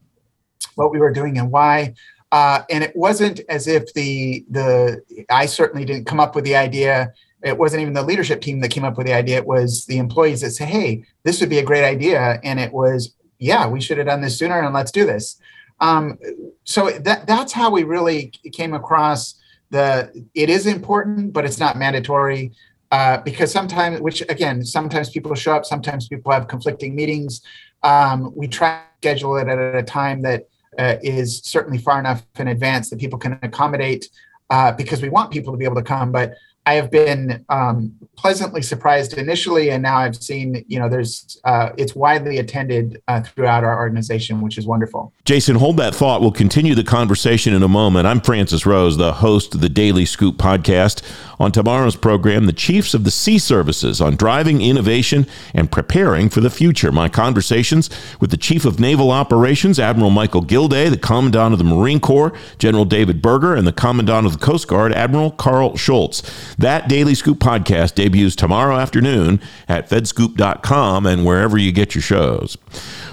what 0.74 0.90
we 0.90 0.98
were 0.98 1.12
doing 1.12 1.38
and 1.38 1.50
why. 1.50 1.94
Uh, 2.32 2.62
and 2.68 2.84
it 2.84 2.94
wasn't 2.94 3.40
as 3.48 3.66
if 3.68 3.92
the 3.94 4.44
the 4.50 5.00
I 5.30 5.46
certainly 5.46 5.84
didn't 5.84 6.06
come 6.06 6.20
up 6.20 6.34
with 6.34 6.44
the 6.44 6.56
idea. 6.56 7.12
It 7.42 7.56
wasn't 7.56 7.82
even 7.82 7.94
the 7.94 8.02
leadership 8.02 8.40
team 8.40 8.60
that 8.60 8.70
came 8.70 8.84
up 8.84 8.96
with 8.96 9.06
the 9.06 9.12
idea. 9.12 9.38
It 9.38 9.46
was 9.46 9.84
the 9.86 9.98
employees 9.98 10.40
that 10.40 10.50
said, 10.50 10.68
"Hey, 10.68 11.04
this 11.22 11.40
would 11.40 11.50
be 11.50 11.58
a 11.58 11.64
great 11.64 11.84
idea," 11.84 12.40
and 12.42 12.58
it 12.58 12.72
was, 12.72 13.14
"Yeah, 13.38 13.66
we 13.68 13.80
should 13.80 13.98
have 13.98 14.06
done 14.06 14.20
this 14.20 14.38
sooner, 14.38 14.60
and 14.60 14.74
let's 14.74 14.90
do 14.90 15.06
this." 15.06 15.38
Um, 15.80 16.18
so 16.64 16.90
that 16.90 17.26
that's 17.26 17.52
how 17.52 17.70
we 17.70 17.84
really 17.84 18.32
came 18.52 18.74
across 18.74 19.34
the. 19.70 20.10
It 20.34 20.50
is 20.50 20.66
important, 20.66 21.32
but 21.32 21.44
it's 21.44 21.60
not 21.60 21.76
mandatory. 21.76 22.52
Uh, 22.90 23.18
because 23.18 23.52
sometimes, 23.52 24.00
which 24.00 24.22
again, 24.30 24.64
sometimes 24.64 25.10
people 25.10 25.34
show 25.34 25.52
up, 25.52 25.66
sometimes 25.66 26.08
people 26.08 26.32
have 26.32 26.48
conflicting 26.48 26.94
meetings. 26.94 27.42
Um, 27.82 28.32
we 28.34 28.48
try 28.48 28.78
to 28.78 28.84
schedule 29.00 29.36
it 29.36 29.46
at 29.46 29.74
a 29.74 29.82
time 29.82 30.22
that 30.22 30.48
uh, 30.78 30.96
is 31.02 31.40
certainly 31.44 31.78
far 31.78 31.98
enough 31.98 32.24
in 32.38 32.48
advance 32.48 32.88
that 32.88 32.98
people 32.98 33.18
can 33.18 33.38
accommodate 33.42 34.08
uh, 34.50 34.72
because 34.72 35.02
we 35.02 35.10
want 35.10 35.30
people 35.30 35.52
to 35.52 35.58
be 35.58 35.64
able 35.64 35.76
to 35.76 35.82
come. 35.82 36.10
But 36.12 36.34
I 36.68 36.74
have 36.74 36.90
been 36.90 37.46
um, 37.48 37.94
pleasantly 38.14 38.60
surprised 38.60 39.16
initially, 39.16 39.70
and 39.70 39.82
now 39.82 39.96
I've 39.96 40.16
seen, 40.16 40.66
you 40.68 40.78
know, 40.78 40.86
there's 40.86 41.40
uh, 41.44 41.70
it's 41.78 41.94
widely 41.94 42.36
attended 42.40 43.00
uh, 43.08 43.22
throughout 43.22 43.64
our 43.64 43.78
organization, 43.78 44.42
which 44.42 44.58
is 44.58 44.66
wonderful. 44.66 45.14
Jason, 45.24 45.56
hold 45.56 45.78
that 45.78 45.94
thought. 45.94 46.20
We'll 46.20 46.30
continue 46.30 46.74
the 46.74 46.84
conversation 46.84 47.54
in 47.54 47.62
a 47.62 47.68
moment. 47.68 48.06
I'm 48.06 48.20
Francis 48.20 48.66
Rose, 48.66 48.98
the 48.98 49.14
host 49.14 49.54
of 49.54 49.62
the 49.62 49.70
Daily 49.70 50.04
Scoop 50.04 50.36
podcast. 50.36 51.00
On 51.38 51.52
tomorrow's 51.52 51.96
program, 51.96 52.46
the 52.46 52.52
chiefs 52.52 52.94
of 52.94 53.04
the 53.04 53.10
sea 53.10 53.38
services 53.38 54.00
on 54.00 54.16
driving 54.16 54.60
innovation 54.60 55.26
and 55.54 55.70
preparing 55.70 56.28
for 56.28 56.40
the 56.40 56.50
future. 56.50 56.90
My 56.90 57.08
conversations 57.08 57.88
with 58.20 58.30
the 58.30 58.36
chief 58.36 58.64
of 58.64 58.80
naval 58.80 59.10
operations, 59.10 59.78
Admiral 59.78 60.10
Michael 60.10 60.42
Gilday, 60.42 60.88
the 60.88 60.98
commandant 60.98 61.52
of 61.52 61.58
the 61.58 61.64
Marine 61.64 62.00
Corps, 62.00 62.32
General 62.58 62.84
David 62.84 63.22
Berger, 63.22 63.54
and 63.54 63.66
the 63.66 63.72
commandant 63.72 64.26
of 64.26 64.32
the 64.32 64.44
Coast 64.44 64.66
Guard, 64.68 64.92
Admiral 64.92 65.30
Karl 65.30 65.76
Schultz. 65.76 66.22
That 66.56 66.88
Daily 66.88 67.14
Scoop 67.14 67.38
podcast 67.38 67.94
debuts 67.94 68.34
tomorrow 68.34 68.76
afternoon 68.76 69.40
at 69.68 69.88
fedscoop.com 69.88 71.06
and 71.06 71.24
wherever 71.24 71.56
you 71.56 71.72
get 71.72 71.94
your 71.94 72.02
shows. 72.02 72.56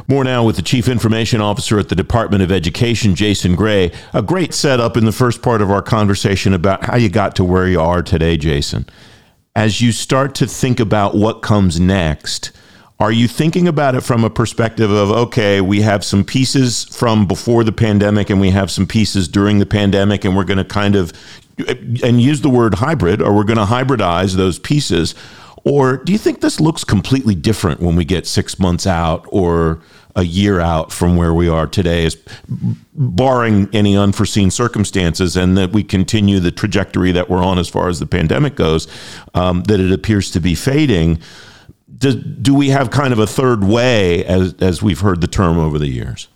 More 0.07 0.23
now 0.23 0.43
with 0.43 0.55
the 0.55 0.61
Chief 0.61 0.87
Information 0.87 1.41
Officer 1.41 1.79
at 1.79 1.89
the 1.89 1.95
Department 1.95 2.43
of 2.43 2.51
Education, 2.51 3.15
Jason 3.15 3.55
Gray. 3.55 3.91
A 4.13 4.21
great 4.21 4.53
setup 4.53 4.97
in 4.97 5.05
the 5.05 5.11
first 5.11 5.41
part 5.41 5.63
of 5.63 5.71
our 5.71 5.81
conversation 5.81 6.53
about 6.53 6.85
how 6.85 6.95
you 6.95 7.09
got 7.09 7.35
to 7.37 7.43
where 7.43 7.67
you 7.67 7.81
are 7.81 8.03
today, 8.03 8.37
Jason. 8.37 8.85
As 9.55 9.81
you 9.81 9.91
start 9.91 10.35
to 10.35 10.45
think 10.45 10.79
about 10.79 11.15
what 11.15 11.41
comes 11.41 11.79
next, 11.79 12.51
are 12.99 13.11
you 13.11 13.27
thinking 13.27 13.67
about 13.67 13.95
it 13.95 14.01
from 14.01 14.23
a 14.23 14.29
perspective 14.29 14.91
of, 14.91 15.09
okay, 15.09 15.59
we 15.59 15.81
have 15.81 16.05
some 16.05 16.23
pieces 16.23 16.83
from 16.95 17.25
before 17.25 17.63
the 17.63 17.71
pandemic 17.71 18.29
and 18.29 18.39
we 18.39 18.51
have 18.51 18.69
some 18.69 18.85
pieces 18.85 19.27
during 19.27 19.57
the 19.57 19.65
pandemic, 19.65 20.23
and 20.23 20.35
we're 20.35 20.43
going 20.43 20.59
to 20.59 20.65
kind 20.65 20.95
of, 20.95 21.13
and 22.03 22.21
use 22.21 22.41
the 22.41 22.49
word 22.49 22.75
hybrid, 22.75 23.23
or 23.23 23.33
we're 23.33 23.43
going 23.43 23.57
to 23.57 23.65
hybridize 23.65 24.35
those 24.35 24.59
pieces? 24.59 25.15
Or 25.63 25.97
do 25.97 26.11
you 26.11 26.19
think 26.19 26.41
this 26.41 26.59
looks 26.59 26.83
completely 26.83 27.33
different 27.33 27.79
when 27.79 27.95
we 27.95 28.05
get 28.05 28.27
six 28.27 28.59
months 28.59 28.85
out 28.85 29.25
or 29.29 29.81
a 30.15 30.23
year 30.23 30.59
out 30.59 30.91
from 30.91 31.17
where 31.17 31.33
we 31.33 31.49
are 31.49 31.67
today, 31.67 32.05
is 32.05 32.17
barring 32.93 33.69
any 33.73 33.97
unforeseen 33.97 34.49
circumstances, 34.49 35.35
and 35.35 35.57
that 35.57 35.71
we 35.71 35.83
continue 35.83 36.39
the 36.39 36.51
trajectory 36.51 37.11
that 37.11 37.29
we're 37.29 37.43
on 37.43 37.59
as 37.59 37.67
far 37.67 37.89
as 37.89 37.99
the 37.99 38.05
pandemic 38.05 38.55
goes, 38.55 38.87
um, 39.33 39.63
that 39.63 39.79
it 39.79 39.91
appears 39.91 40.31
to 40.31 40.39
be 40.39 40.55
fading. 40.55 41.19
Do, 41.97 42.13
do 42.13 42.53
we 42.53 42.69
have 42.69 42.91
kind 42.91 43.13
of 43.13 43.19
a 43.19 43.27
third 43.27 43.63
way, 43.63 44.25
as 44.25 44.53
as 44.55 44.81
we've 44.81 44.99
heard 44.99 45.21
the 45.21 45.27
term 45.27 45.57
over 45.57 45.77
the 45.77 45.87
years? 45.87 46.27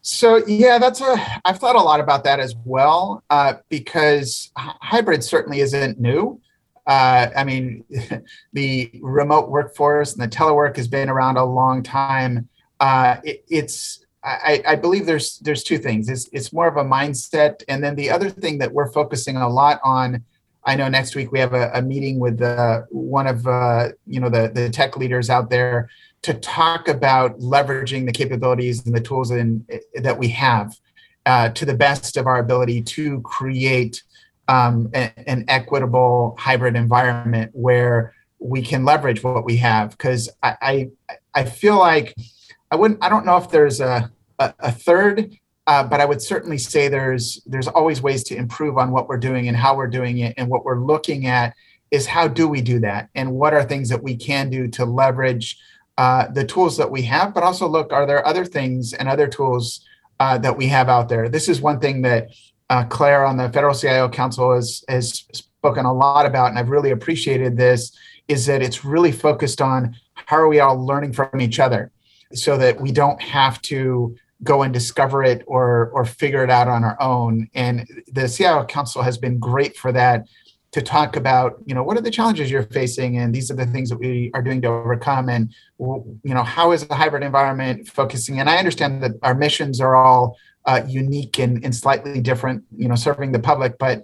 So 0.00 0.44
yeah, 0.46 0.78
that's 0.78 1.00
a. 1.00 1.16
I've 1.44 1.58
thought 1.58 1.76
a 1.76 1.80
lot 1.80 2.00
about 2.00 2.24
that 2.24 2.40
as 2.40 2.54
well, 2.64 3.22
uh, 3.30 3.54
because 3.68 4.50
hybrid 4.56 5.22
certainly 5.22 5.60
isn't 5.60 6.00
new. 6.00 6.40
Uh, 6.86 7.28
I 7.36 7.44
mean, 7.44 7.84
the 8.52 8.90
remote 9.00 9.50
workforce 9.50 10.14
and 10.14 10.22
the 10.22 10.34
telework 10.34 10.76
has 10.76 10.88
been 10.88 11.08
around 11.08 11.36
a 11.36 11.44
long 11.44 11.82
time 11.82 12.48
uh, 12.82 13.20
it, 13.22 13.44
it's 13.48 14.04
I, 14.24 14.62
I, 14.66 14.74
believe 14.74 15.06
there's 15.06 15.38
there's 15.38 15.62
two 15.62 15.78
things. 15.78 16.08
It's 16.08 16.28
it's 16.32 16.52
more 16.52 16.66
of 16.66 16.76
a 16.76 16.84
mindset, 16.84 17.62
and 17.68 17.82
then 17.82 17.94
the 17.94 18.10
other 18.10 18.28
thing 18.28 18.58
that 18.58 18.72
we're 18.72 18.90
focusing 18.92 19.36
a 19.36 19.48
lot 19.48 19.80
on. 19.84 20.24
I 20.64 20.76
know 20.76 20.88
next 20.88 21.16
week 21.16 21.32
we 21.32 21.38
have 21.40 21.54
a, 21.54 21.70
a 21.74 21.82
meeting 21.82 22.18
with 22.18 22.40
uh, 22.42 22.82
one 22.90 23.28
of 23.28 23.46
uh, 23.46 23.90
you 24.06 24.18
know 24.18 24.28
the 24.28 24.50
the 24.52 24.68
tech 24.68 24.96
leaders 24.96 25.30
out 25.30 25.48
there 25.48 25.90
to 26.22 26.34
talk 26.34 26.88
about 26.88 27.38
leveraging 27.38 28.04
the 28.06 28.12
capabilities 28.12 28.84
and 28.84 28.94
the 28.94 29.00
tools 29.00 29.30
in, 29.30 29.64
that 29.94 30.18
we 30.18 30.28
have 30.28 30.74
uh, 31.26 31.48
to 31.50 31.64
the 31.64 31.74
best 31.74 32.16
of 32.16 32.26
our 32.26 32.38
ability 32.38 32.82
to 32.82 33.20
create 33.20 34.02
um, 34.48 34.90
a, 34.94 35.12
an 35.28 35.44
equitable 35.46 36.36
hybrid 36.38 36.74
environment 36.74 37.50
where 37.54 38.14
we 38.40 38.60
can 38.60 38.84
leverage 38.84 39.22
what 39.22 39.44
we 39.44 39.56
have. 39.56 39.90
Because 39.90 40.28
I, 40.42 40.56
I 40.60 40.90
I 41.34 41.44
feel 41.44 41.78
like 41.78 42.14
I 42.72 42.76
wouldn't. 42.76 43.04
I 43.04 43.10
don't 43.10 43.26
know 43.26 43.36
if 43.36 43.50
there's 43.50 43.80
a 43.80 44.10
a, 44.38 44.54
a 44.58 44.72
third, 44.72 45.36
uh, 45.66 45.84
but 45.84 46.00
I 46.00 46.06
would 46.06 46.22
certainly 46.22 46.56
say 46.56 46.88
there's 46.88 47.42
there's 47.44 47.68
always 47.68 48.00
ways 48.00 48.24
to 48.24 48.34
improve 48.34 48.78
on 48.78 48.90
what 48.90 49.08
we're 49.08 49.18
doing 49.18 49.46
and 49.46 49.56
how 49.56 49.76
we're 49.76 49.88
doing 49.88 50.18
it, 50.18 50.34
and 50.38 50.48
what 50.48 50.64
we're 50.64 50.80
looking 50.80 51.26
at 51.26 51.54
is 51.90 52.06
how 52.06 52.26
do 52.26 52.48
we 52.48 52.62
do 52.62 52.80
that, 52.80 53.10
and 53.14 53.30
what 53.30 53.52
are 53.52 53.62
things 53.62 53.90
that 53.90 54.02
we 54.02 54.16
can 54.16 54.48
do 54.48 54.66
to 54.68 54.86
leverage 54.86 55.58
uh, 55.98 56.28
the 56.28 56.44
tools 56.44 56.78
that 56.78 56.90
we 56.90 57.02
have, 57.02 57.34
but 57.34 57.42
also 57.42 57.68
look, 57.68 57.92
are 57.92 58.06
there 58.06 58.26
other 58.26 58.46
things 58.46 58.94
and 58.94 59.06
other 59.06 59.28
tools 59.28 59.84
uh, 60.18 60.38
that 60.38 60.56
we 60.56 60.66
have 60.66 60.88
out 60.88 61.10
there? 61.10 61.28
This 61.28 61.50
is 61.50 61.60
one 61.60 61.78
thing 61.78 62.00
that 62.02 62.30
uh, 62.70 62.84
Clare 62.84 63.26
on 63.26 63.36
the 63.36 63.50
Federal 63.50 63.74
CIO 63.74 64.08
Council 64.08 64.54
has, 64.54 64.82
has 64.88 65.26
spoken 65.34 65.84
a 65.84 65.92
lot 65.92 66.24
about, 66.24 66.48
and 66.48 66.58
I've 66.58 66.70
really 66.70 66.92
appreciated 66.92 67.58
this, 67.58 67.92
is 68.26 68.46
that 68.46 68.62
it's 68.62 68.86
really 68.86 69.12
focused 69.12 69.60
on 69.60 69.94
how 70.14 70.38
are 70.38 70.48
we 70.48 70.60
all 70.60 70.82
learning 70.82 71.12
from 71.12 71.40
each 71.42 71.60
other 71.60 71.91
so 72.34 72.56
that 72.58 72.80
we 72.80 72.92
don't 72.92 73.20
have 73.22 73.60
to 73.62 74.16
go 74.42 74.62
and 74.62 74.72
discover 74.72 75.22
it 75.22 75.42
or 75.46 75.90
or 75.90 76.04
figure 76.04 76.42
it 76.42 76.50
out 76.50 76.68
on 76.68 76.84
our 76.84 77.00
own. 77.00 77.48
And 77.54 77.86
the 78.12 78.28
CIO 78.28 78.64
Council 78.64 79.02
has 79.02 79.18
been 79.18 79.38
great 79.38 79.76
for 79.76 79.92
that 79.92 80.26
to 80.72 80.80
talk 80.80 81.16
about 81.16 81.58
you 81.66 81.74
know 81.74 81.82
what 81.82 81.96
are 81.96 82.00
the 82.00 82.10
challenges 82.10 82.50
you're 82.50 82.62
facing 82.64 83.18
and 83.18 83.34
these 83.34 83.50
are 83.50 83.54
the 83.54 83.66
things 83.66 83.90
that 83.90 83.98
we 83.98 84.30
are 84.34 84.42
doing 84.42 84.60
to 84.60 84.68
overcome 84.68 85.28
and 85.28 85.54
you 85.78 86.34
know 86.34 86.42
how 86.42 86.72
is 86.72 86.86
the 86.86 86.94
hybrid 86.94 87.22
environment 87.22 87.86
focusing 87.86 88.40
and 88.40 88.48
i 88.48 88.56
understand 88.56 89.02
that 89.02 89.12
our 89.22 89.34
missions 89.34 89.80
are 89.80 89.94
all 89.94 90.36
uh, 90.64 90.80
unique 90.86 91.38
and, 91.38 91.62
and 91.64 91.74
slightly 91.74 92.20
different 92.20 92.64
you 92.76 92.88
know 92.88 92.94
serving 92.94 93.32
the 93.32 93.38
public 93.38 93.78
but 93.78 93.98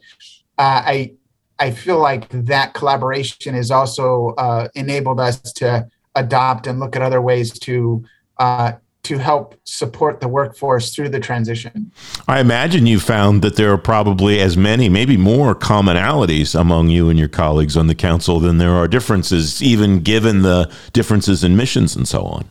uh, 0.58 0.82
i 0.84 1.12
i 1.58 1.70
feel 1.70 1.98
like 1.98 2.28
that 2.28 2.74
collaboration 2.74 3.54
has 3.54 3.70
also 3.70 4.34
uh, 4.36 4.68
enabled 4.74 5.18
us 5.18 5.40
to 5.40 5.86
adopt 6.14 6.66
and 6.66 6.80
look 6.80 6.94
at 6.96 7.02
other 7.02 7.22
ways 7.22 7.58
to 7.58 8.04
uh, 8.38 8.72
to 9.04 9.18
help 9.18 9.54
support 9.64 10.20
the 10.20 10.28
workforce 10.28 10.94
through 10.94 11.08
the 11.08 11.20
transition. 11.20 11.90
I 12.26 12.40
imagine 12.40 12.86
you 12.86 13.00
found 13.00 13.40
that 13.42 13.56
there 13.56 13.72
are 13.72 13.78
probably 13.78 14.38
as 14.38 14.56
many, 14.56 14.88
maybe 14.88 15.16
more 15.16 15.54
commonalities 15.54 16.58
among 16.58 16.90
you 16.90 17.08
and 17.08 17.18
your 17.18 17.28
colleagues 17.28 17.76
on 17.76 17.86
the 17.86 17.94
council 17.94 18.38
than 18.38 18.58
there 18.58 18.72
are 18.72 18.86
differences, 18.86 19.62
even 19.62 20.00
given 20.00 20.42
the 20.42 20.70
differences 20.92 21.42
in 21.42 21.56
missions 21.56 21.96
and 21.96 22.06
so 22.06 22.24
on. 22.24 22.48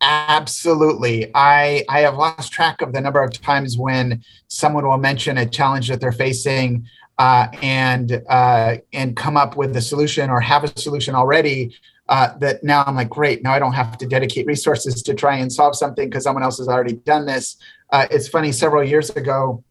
Absolutely. 0.00 1.30
I, 1.34 1.84
I 1.88 2.00
have 2.00 2.16
lost 2.16 2.52
track 2.52 2.80
of 2.80 2.92
the 2.92 3.00
number 3.00 3.22
of 3.22 3.32
times 3.42 3.76
when 3.76 4.22
someone 4.46 4.86
will 4.86 4.96
mention 4.96 5.36
a 5.36 5.44
challenge 5.44 5.88
that 5.88 6.00
they're 6.00 6.12
facing 6.12 6.86
uh, 7.18 7.48
and 7.62 8.22
uh, 8.28 8.76
and 8.92 9.16
come 9.16 9.36
up 9.36 9.56
with 9.56 9.76
a 9.76 9.80
solution 9.80 10.30
or 10.30 10.40
have 10.40 10.62
a 10.62 10.78
solution 10.78 11.14
already 11.16 11.74
uh, 12.08 12.36
that 12.38 12.64
now 12.64 12.84
I'm 12.86 12.96
like, 12.96 13.10
great, 13.10 13.42
now 13.42 13.52
I 13.52 13.58
don't 13.58 13.74
have 13.74 13.98
to 13.98 14.06
dedicate 14.06 14.46
resources 14.46 15.02
to 15.02 15.14
try 15.14 15.36
and 15.36 15.52
solve 15.52 15.76
something 15.76 16.08
because 16.08 16.24
someone 16.24 16.42
else 16.42 16.58
has 16.58 16.68
already 16.68 16.94
done 16.94 17.26
this. 17.26 17.56
Uh, 17.90 18.06
it's 18.10 18.28
funny, 18.28 18.52
several 18.52 18.82
years 18.82 19.10
ago, 19.10 19.62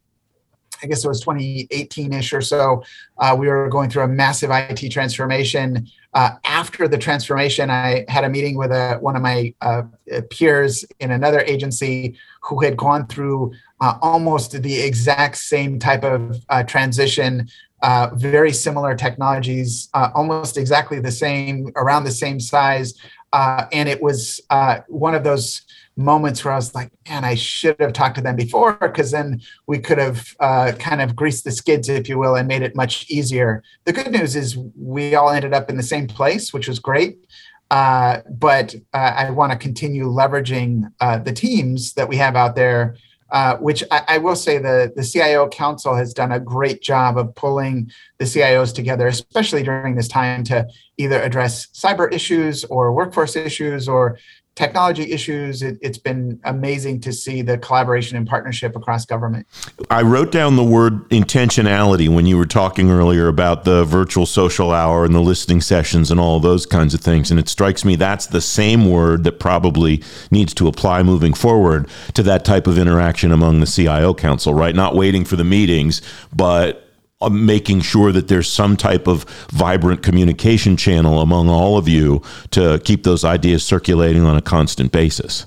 I 0.83 0.87
guess 0.87 1.03
it 1.03 1.07
was 1.07 1.21
2018 1.21 2.13
ish 2.13 2.33
or 2.33 2.41
so, 2.41 2.83
uh, 3.17 3.35
we 3.37 3.47
were 3.47 3.67
going 3.69 3.89
through 3.89 4.03
a 4.03 4.07
massive 4.07 4.51
IT 4.51 4.91
transformation. 4.91 5.87
Uh, 6.13 6.31
after 6.45 6.87
the 6.87 6.97
transformation, 6.97 7.71
I 7.71 8.05
had 8.07 8.23
a 8.23 8.29
meeting 8.29 8.57
with 8.57 8.71
a, 8.71 8.97
one 8.99 9.15
of 9.15 9.23
my 9.23 9.53
uh, 9.61 9.83
peers 10.29 10.85
in 10.99 11.11
another 11.11 11.39
agency 11.41 12.15
who 12.43 12.61
had 12.61 12.77
gone 12.77 13.07
through 13.07 13.53
uh, 13.81 13.97
almost 14.01 14.61
the 14.61 14.81
exact 14.81 15.37
same 15.37 15.79
type 15.79 16.03
of 16.03 16.39
transition 16.67 17.47
uh, 17.81 18.09
very 18.15 18.51
similar 18.51 18.95
technologies, 18.95 19.89
uh, 19.93 20.09
almost 20.15 20.57
exactly 20.57 20.99
the 20.99 21.11
same, 21.11 21.71
around 21.75 22.03
the 22.03 22.11
same 22.11 22.39
size. 22.39 22.93
Uh, 23.33 23.65
and 23.71 23.87
it 23.89 24.01
was 24.01 24.41
uh, 24.49 24.79
one 24.87 25.13
of 25.13 25.23
those 25.23 25.61
moments 25.95 26.43
where 26.43 26.53
I 26.53 26.57
was 26.57 26.73
like, 26.73 26.91
man, 27.07 27.23
I 27.23 27.35
should 27.35 27.75
have 27.79 27.93
talked 27.93 28.15
to 28.15 28.21
them 28.21 28.35
before 28.35 28.73
because 28.73 29.11
then 29.11 29.41
we 29.67 29.79
could 29.79 29.97
have 29.97 30.35
uh, 30.39 30.71
kind 30.79 31.01
of 31.01 31.15
greased 31.15 31.43
the 31.43 31.51
skids, 31.51 31.89
if 31.89 32.07
you 32.07 32.17
will, 32.17 32.35
and 32.35 32.47
made 32.47 32.61
it 32.61 32.75
much 32.75 33.09
easier. 33.09 33.63
The 33.85 33.93
good 33.93 34.11
news 34.11 34.35
is 34.35 34.57
we 34.79 35.15
all 35.15 35.29
ended 35.29 35.53
up 35.53 35.69
in 35.69 35.77
the 35.77 35.83
same 35.83 36.07
place, 36.07 36.53
which 36.53 36.67
was 36.67 36.79
great. 36.79 37.25
Uh, 37.69 38.21
but 38.29 38.73
I 38.93 39.29
want 39.31 39.51
to 39.51 39.57
continue 39.57 40.05
leveraging 40.05 40.89
the 41.25 41.33
teams 41.33 41.93
that 41.95 42.07
we 42.07 42.15
have 42.15 42.37
out 42.37 42.55
there 42.55 42.95
uh, 43.29 43.57
which 43.57 43.83
I, 43.91 44.03
I, 44.07 44.17
will 44.19 44.35
say 44.35 44.57
the, 44.57 44.91
the 44.95 45.03
CIO 45.03 45.49
Council 45.49 45.95
has 45.95 46.13
done 46.13 46.31
a 46.31 46.39
great 46.39 46.81
job 46.81 47.17
of 47.17 47.35
pulling 47.35 47.91
the 48.19 48.25
CIOs 48.25 48.73
together, 48.73 49.07
especially 49.07 49.63
during 49.63 49.95
this 49.95 50.07
time 50.07 50.43
to 50.45 50.65
either 50.97 51.21
address 51.21 51.67
cyber 51.67 52.11
issues 52.11 52.63
or 52.65 52.93
workforce 52.93 53.35
issues 53.35 53.89
or 53.89 54.17
technology 54.57 55.11
issues. 55.11 55.61
It, 55.61 55.77
has 55.83 55.99
been 55.99 56.39
amazing 56.43 56.99
to 57.01 57.13
see 57.13 57.43
the 57.43 57.59
collaboration 57.59 58.17
and 58.17 58.27
partnership 58.27 58.75
across 58.75 59.05
government. 59.05 59.45
I 59.91 60.01
wrote 60.01 60.31
down 60.31 60.55
the 60.55 60.63
word 60.63 61.07
intentionality 61.09 62.09
when 62.09 62.25
you 62.25 62.37
were 62.37 62.45
talking 62.47 62.89
earlier 62.89 63.27
about 63.27 63.63
the 63.65 63.85
virtual 63.85 64.25
social 64.25 64.71
hour 64.71 65.05
and 65.05 65.13
the 65.13 65.21
listening 65.21 65.61
sessions 65.61 66.09
and 66.09 66.19
all 66.19 66.39
those 66.39 66.65
kinds 66.65 66.95
of 66.95 67.01
things. 67.01 67.29
And 67.29 67.39
it 67.39 67.47
strikes 67.47 67.85
me 67.85 67.95
that's 67.95 68.25
the 68.25 68.41
same 68.41 68.89
word 68.89 69.23
that 69.25 69.39
probably 69.39 70.03
needs 70.31 70.55
to 70.55 70.67
apply 70.67 71.03
moving 71.03 71.35
forward 71.35 71.87
to 72.15 72.23
that 72.23 72.43
type 72.43 72.65
of 72.65 72.79
interaction 72.79 73.31
among 73.31 73.59
the 73.59 73.67
CIO 73.67 74.15
council, 74.15 74.55
right? 74.55 74.75
Not 74.75 74.95
waiting 74.95 75.23
for 75.23 75.35
the 75.35 75.43
meetings, 75.43 76.01
but 76.35 76.86
making 77.31 77.81
sure 77.81 78.11
that 78.11 78.27
there's 78.27 78.51
some 78.51 78.77
type 78.77 79.07
of 79.07 79.23
vibrant 79.51 80.03
communication 80.03 80.77
channel 80.77 81.19
among 81.21 81.49
all 81.49 81.77
of 81.77 81.87
you 81.87 82.21
to 82.51 82.79
keep 82.83 83.03
those 83.03 83.25
ideas 83.25 83.65
circulating 83.65 84.23
on 84.23 84.37
a 84.37 84.41
constant 84.41 84.91
basis. 84.91 85.45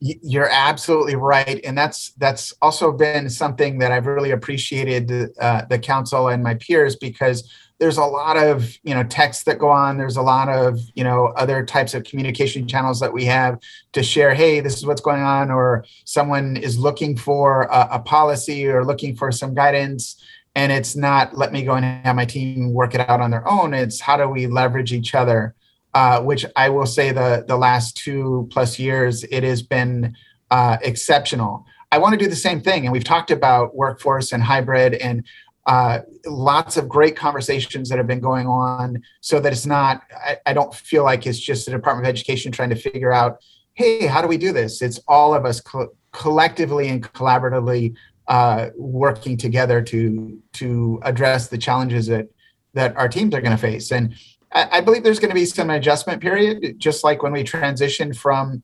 You're 0.00 0.50
absolutely 0.50 1.16
right, 1.16 1.60
and 1.64 1.78
that's 1.78 2.10
that's 2.18 2.52
also 2.60 2.92
been 2.92 3.30
something 3.30 3.78
that 3.78 3.90
I've 3.90 4.06
really 4.06 4.32
appreciated 4.32 5.30
uh, 5.38 5.64
the 5.66 5.78
council 5.78 6.28
and 6.28 6.42
my 6.42 6.54
peers 6.54 6.96
because 6.96 7.48
there's 7.78 7.96
a 7.96 8.04
lot 8.04 8.36
of 8.36 8.76
you 8.82 8.94
know 8.94 9.02
texts 9.04 9.44
that 9.44 9.58
go 9.58 9.68
on 9.68 9.98
there's 9.98 10.16
a 10.16 10.22
lot 10.22 10.48
of 10.48 10.78
you 10.94 11.02
know 11.02 11.26
other 11.36 11.64
types 11.64 11.94
of 11.94 12.04
communication 12.04 12.68
channels 12.68 13.00
that 13.00 13.12
we 13.12 13.24
have 13.24 13.58
to 13.92 14.02
share 14.02 14.32
hey 14.32 14.60
this 14.60 14.76
is 14.76 14.86
what's 14.86 15.00
going 15.00 15.22
on 15.22 15.50
or 15.50 15.84
someone 16.04 16.56
is 16.56 16.78
looking 16.78 17.16
for 17.16 17.62
a, 17.62 17.88
a 17.92 17.98
policy 17.98 18.66
or 18.66 18.84
looking 18.84 19.14
for 19.16 19.32
some 19.32 19.54
guidance 19.54 20.22
and 20.54 20.70
it's 20.70 20.94
not 20.94 21.36
let 21.36 21.52
me 21.52 21.64
go 21.64 21.74
and 21.74 21.84
have 21.84 22.16
my 22.16 22.24
team 22.24 22.72
work 22.72 22.94
it 22.94 23.08
out 23.08 23.20
on 23.20 23.30
their 23.30 23.46
own. 23.48 23.74
It's 23.74 24.00
how 24.00 24.16
do 24.16 24.28
we 24.28 24.46
leverage 24.46 24.92
each 24.92 25.14
other? 25.14 25.54
Uh, 25.94 26.20
which 26.20 26.44
i 26.56 26.68
will 26.68 26.86
say 26.86 27.12
the 27.12 27.44
the 27.46 27.56
last 27.56 27.96
two 27.96 28.48
plus 28.50 28.80
years 28.80 29.22
it 29.30 29.44
has 29.44 29.62
been 29.62 30.14
uh, 30.50 30.76
exceptional. 30.82 31.64
I 31.92 31.98
want 31.98 32.12
to 32.14 32.18
do 32.18 32.28
the 32.28 32.36
same 32.36 32.60
thing 32.60 32.84
and 32.84 32.92
we've 32.92 33.04
talked 33.04 33.30
about 33.30 33.76
workforce 33.76 34.32
and 34.32 34.42
hybrid 34.42 34.94
and 34.94 35.24
uh, 35.66 36.00
lots 36.26 36.76
of 36.76 36.88
great 36.88 37.16
conversations 37.16 37.88
that 37.88 37.98
have 37.98 38.08
been 38.08 38.20
going 38.20 38.48
on 38.48 39.02
so 39.20 39.38
that 39.38 39.52
it's 39.52 39.66
not 39.66 40.02
I, 40.12 40.36
I 40.46 40.52
don't 40.52 40.74
feel 40.74 41.04
like 41.04 41.28
it's 41.28 41.38
just 41.38 41.64
the 41.64 41.70
department 41.70 42.06
of 42.06 42.10
education 42.10 42.50
trying 42.50 42.70
to 42.70 42.76
figure 42.76 43.12
out 43.12 43.38
hey 43.74 44.06
how 44.06 44.20
do 44.20 44.26
we 44.26 44.36
do 44.36 44.52
this? 44.52 44.82
It's 44.82 44.98
all 45.06 45.32
of 45.32 45.44
us 45.44 45.60
co- 45.60 45.94
collectively 46.12 46.88
and 46.88 47.02
collaboratively 47.02 47.94
uh, 48.28 48.70
working 48.76 49.36
together 49.36 49.82
to 49.82 50.40
to 50.54 51.00
address 51.02 51.48
the 51.48 51.58
challenges 51.58 52.06
that 52.06 52.28
that 52.72 52.96
our 52.96 53.08
teams 53.08 53.34
are 53.34 53.40
going 53.40 53.56
to 53.56 53.58
face. 53.58 53.92
And 53.92 54.14
I, 54.52 54.78
I, 54.78 54.80
believe 54.80 55.04
there's 55.04 55.20
going 55.20 55.30
to 55.30 55.34
be 55.34 55.44
some 55.44 55.70
adjustment 55.70 56.20
period, 56.20 56.78
just 56.78 57.04
like 57.04 57.22
when 57.22 57.32
we 57.32 57.44
transition 57.44 58.12
from 58.12 58.62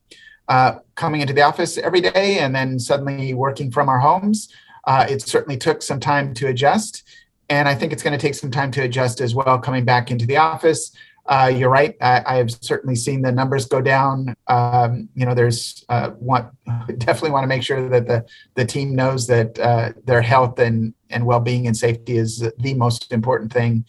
uh, 0.48 0.78
coming 0.96 1.20
into 1.20 1.32
the 1.32 1.42
office 1.42 1.78
every 1.78 2.00
day 2.00 2.40
and 2.40 2.54
then 2.54 2.78
suddenly 2.78 3.34
working 3.34 3.70
from 3.70 3.88
our 3.88 4.00
homes. 4.00 4.48
Uh, 4.84 5.06
it 5.08 5.22
certainly 5.22 5.56
took 5.56 5.82
some 5.82 6.00
time 6.00 6.32
to 6.34 6.48
adjust, 6.48 7.04
and 7.50 7.68
I 7.68 7.74
think 7.74 7.92
it's 7.92 8.02
going 8.02 8.18
to 8.18 8.22
take 8.22 8.34
some 8.34 8.50
time 8.50 8.70
to 8.72 8.80
adjust 8.80 9.20
as 9.20 9.34
well 9.34 9.58
coming 9.58 9.84
back 9.84 10.10
into 10.10 10.26
the 10.26 10.38
office 10.38 10.92
uh, 11.30 11.46
you're 11.46 11.70
right. 11.70 11.94
I, 12.00 12.38
have 12.38 12.50
certainly 12.50 12.96
seen 12.96 13.22
the 13.22 13.30
numbers 13.30 13.66
go 13.66 13.80
down. 13.80 14.34
Um, 14.48 15.08
you 15.14 15.24
know, 15.24 15.32
there's 15.32 15.84
uh, 15.88 16.10
want 16.18 16.52
definitely 16.98 17.30
want 17.30 17.44
to 17.44 17.48
make 17.48 17.62
sure 17.62 17.88
that 17.88 18.08
the 18.08 18.26
the 18.56 18.64
team 18.64 18.96
knows 18.96 19.28
that 19.28 19.56
uh, 19.60 19.92
their 20.04 20.22
health 20.22 20.58
and 20.58 20.92
and 21.08 21.24
well 21.24 21.38
being 21.38 21.68
and 21.68 21.76
safety 21.76 22.16
is 22.16 22.44
the 22.58 22.74
most 22.74 23.12
important 23.12 23.52
thing. 23.52 23.84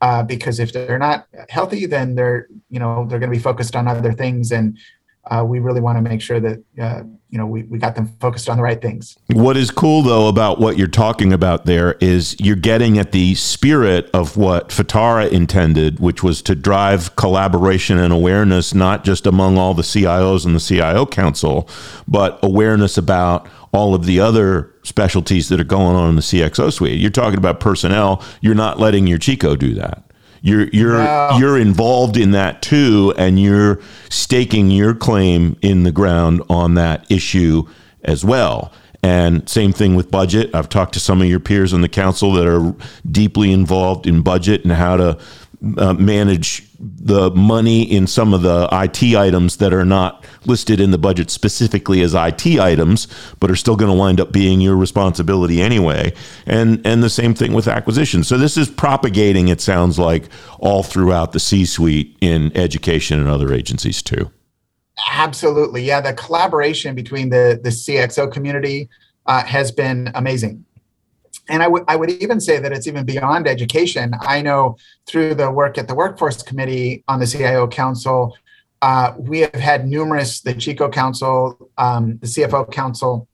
Uh, 0.00 0.22
because 0.22 0.58
if 0.58 0.72
they're 0.72 0.98
not 0.98 1.26
healthy, 1.50 1.84
then 1.84 2.14
they're 2.14 2.48
you 2.70 2.80
know 2.80 3.04
they're 3.06 3.18
going 3.18 3.30
to 3.30 3.36
be 3.36 3.42
focused 3.42 3.76
on 3.76 3.86
other 3.86 4.14
things, 4.14 4.50
and 4.50 4.78
uh, 5.30 5.44
we 5.46 5.58
really 5.58 5.80
want 5.80 5.96
to 5.98 6.02
make 6.02 6.20
sure 6.20 6.38
that 6.40 6.62
uh, 6.80 7.02
you 7.30 7.38
know 7.38 7.46
we, 7.46 7.64
we 7.64 7.78
got 7.78 7.94
them 7.94 8.06
focused 8.20 8.48
on 8.48 8.56
the 8.56 8.62
right 8.62 8.80
things. 8.80 9.16
What 9.32 9.56
is 9.56 9.70
cool 9.70 10.02
though 10.02 10.28
about 10.28 10.60
what 10.60 10.78
you're 10.78 10.86
talking 10.86 11.32
about 11.32 11.66
there 11.66 11.96
is 12.00 12.36
you're 12.38 12.56
getting 12.56 12.98
at 12.98 13.12
the 13.12 13.34
spirit 13.34 14.08
of 14.14 14.36
what 14.36 14.68
FITARA 14.68 15.30
intended 15.30 15.98
which 15.98 16.22
was 16.22 16.42
to 16.42 16.54
drive 16.54 17.16
collaboration 17.16 17.98
and 17.98 18.12
awareness 18.12 18.74
not 18.74 19.04
just 19.04 19.26
among 19.26 19.58
all 19.58 19.74
the 19.74 19.82
cios 19.82 20.46
and 20.46 20.54
the 20.54 20.60
cio 20.60 21.06
council 21.06 21.68
but 22.06 22.38
awareness 22.42 22.96
about 22.96 23.48
all 23.72 23.94
of 23.94 24.06
the 24.06 24.20
other 24.20 24.72
specialties 24.84 25.48
that 25.48 25.60
are 25.60 25.64
going 25.64 25.96
on 25.96 26.08
in 26.08 26.16
the 26.16 26.22
cxo 26.22 26.72
suite. 26.72 27.00
You're 27.00 27.10
talking 27.10 27.38
about 27.38 27.60
personnel. 27.60 28.22
You're 28.40 28.54
not 28.54 28.78
letting 28.78 29.06
your 29.06 29.18
CHCO 29.18 29.58
do 29.58 29.74
that 29.74 30.05
You're 30.42 30.68
you're 30.68 30.98
no. 30.98 31.36
you're 31.38 31.58
involved 31.58 32.16
in 32.16 32.32
that 32.32 32.62
too, 32.62 33.14
and 33.16 33.40
you're 33.40 33.80
staking 34.08 34.70
your 34.70 34.94
claim 34.94 35.56
in 35.62 35.82
the 35.82 35.92
ground 35.92 36.42
on 36.48 36.74
that 36.74 37.10
issue 37.10 37.64
as 38.02 38.24
well. 38.24 38.72
And 39.02 39.48
same 39.48 39.72
thing 39.72 39.94
with 39.94 40.10
budget. 40.10 40.52
I've 40.52 40.68
talked 40.68 40.94
to 40.94 41.00
some 41.00 41.22
of 41.22 41.28
your 41.28 41.38
peers 41.38 41.72
on 41.72 41.80
the 41.80 41.88
council 41.88 42.32
that 42.32 42.46
are 42.46 42.74
deeply 43.08 43.52
involved 43.52 44.06
in 44.06 44.22
budget 44.22 44.64
and 44.64 44.72
how 44.72 44.96
to 44.96 45.18
uh, 45.78 45.94
manage 45.94 46.62
the 46.78 47.30
money 47.30 47.82
in 47.82 48.06
some 48.06 48.34
of 48.34 48.42
the 48.42 48.68
IT 48.72 49.16
items 49.16 49.56
that 49.56 49.72
are 49.72 49.84
not 49.84 50.24
listed 50.44 50.80
in 50.80 50.90
the 50.90 50.98
budget 50.98 51.30
specifically 51.30 52.02
as 52.02 52.14
IT 52.14 52.46
items, 52.60 53.08
but 53.40 53.50
are 53.50 53.56
still 53.56 53.76
going 53.76 53.90
to 53.90 53.96
wind 53.96 54.20
up 54.20 54.32
being 54.32 54.60
your 54.60 54.76
responsibility 54.76 55.62
anyway. 55.62 56.12
And 56.44 56.84
and 56.86 57.02
the 57.02 57.10
same 57.10 57.34
thing 57.34 57.52
with 57.52 57.68
acquisition. 57.68 58.24
So 58.24 58.36
this 58.36 58.56
is 58.56 58.68
propagating. 58.68 59.48
It 59.48 59.60
sounds 59.60 59.98
like 59.98 60.28
all 60.58 60.82
throughout 60.82 61.32
the 61.32 61.40
C-suite 61.40 62.16
in 62.20 62.54
education 62.56 63.18
and 63.18 63.28
other 63.28 63.52
agencies 63.52 64.02
too. 64.02 64.30
Absolutely, 65.10 65.82
yeah. 65.82 66.00
The 66.00 66.12
collaboration 66.12 66.94
between 66.94 67.30
the 67.30 67.58
the 67.62 67.70
CXO 67.70 68.30
community 68.30 68.88
uh, 69.26 69.42
has 69.44 69.72
been 69.72 70.10
amazing 70.14 70.65
and 71.48 71.62
I 71.62 71.68
would 71.68 71.84
I 71.88 71.96
would 71.96 72.10
even 72.10 72.40
say 72.40 72.58
that 72.58 72.72
it's 72.72 72.86
even 72.86 73.04
beyond 73.04 73.46
education. 73.46 74.12
I 74.20 74.42
know 74.42 74.76
through 75.06 75.34
the 75.34 75.50
work 75.50 75.78
at 75.78 75.88
the 75.88 75.94
Workforce 75.94 76.42
Committee 76.42 77.04
on 77.08 77.20
the 77.20 77.26
CIO 77.26 77.68
Council, 77.68 78.36
uh, 78.82 79.14
we 79.18 79.40
have 79.40 79.54
had 79.54 79.86
numerous 79.86 80.40
the 80.40 80.54
CHCO 80.54 80.92
Council, 80.92 81.70
um, 81.78 82.18
the 82.18 82.26
CFO 82.26 82.70
Council. 82.70 83.28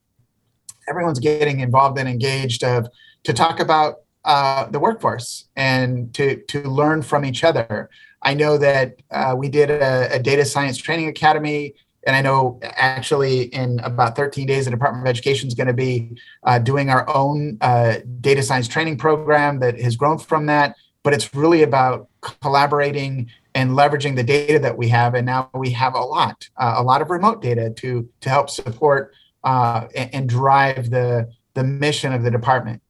Everyone's 0.89 1.21
getting 1.21 1.61
involved 1.61 1.99
and 1.99 2.09
engaged 2.09 2.65
of 2.65 2.89
to 3.25 3.33
talk 3.33 3.61
about 3.61 3.97
uh, 4.25 4.67
the 4.67 4.79
workforce 4.79 5.49
and 5.57 6.13
to 6.15 6.37
to 6.49 6.63
learn 6.63 7.03
from 7.03 7.25
each 7.25 7.45
other. 7.45 7.89
I 8.23 8.35
know 8.35 8.57
that 8.59 9.03
uh, 9.11 9.35
we 9.37 9.49
did 9.49 9.71
a, 9.71 10.15
a 10.15 10.19
data 10.19 10.45
science 10.45 10.79
training 10.79 11.09
academy 11.09 11.75
and 12.07 12.17
I 12.17 12.23
know 12.23 12.59
actually 12.63 13.43
in 13.43 13.79
about 13.81 14.17
13 14.17 14.47
days, 14.47 14.65
the 14.65 14.71
Department 14.71 15.07
of 15.07 15.11
Education 15.11 15.49
is 15.49 15.55
going 15.55 15.69
to 15.69 15.73
be 15.73 16.17
uh, 16.45 16.59
doing 16.59 16.91
our 16.91 17.09
own 17.15 17.59
uh, 17.61 17.99
data 18.21 18.43
science 18.43 18.69
training 18.69 18.99
program 18.99 19.61
that 19.61 19.81
has 19.81 19.97
grown 19.97 20.19
from 20.19 20.47
that. 20.47 20.75
But 21.05 21.15
it's 21.15 21.35
really 21.35 21.63
about 21.63 22.09
collaborating 22.21 23.31
and 23.55 23.73
leveraging 23.73 24.17
the 24.17 24.23
data 24.23 24.59
that 24.61 24.77
we 24.79 24.89
have. 24.89 25.15
And 25.15 25.27
now 25.27 25.51
we 25.55 25.71
have 25.71 25.95
a 25.95 26.01
lot, 26.01 26.49
uh, 26.57 26.75
a 26.77 26.83
lot 26.83 27.03
of 27.03 27.11
remote 27.11 27.43
data 27.43 27.71
to 27.71 28.09
to 28.21 28.29
help 28.29 28.51
support 28.51 29.13
uh, 29.45 29.87
and, 29.95 30.15
and 30.15 30.29
drive 30.29 30.91
the 30.91 31.29
the 31.55 31.65
mission 31.65 32.13
of 32.13 32.23
the 32.23 32.31
department. 32.31 32.83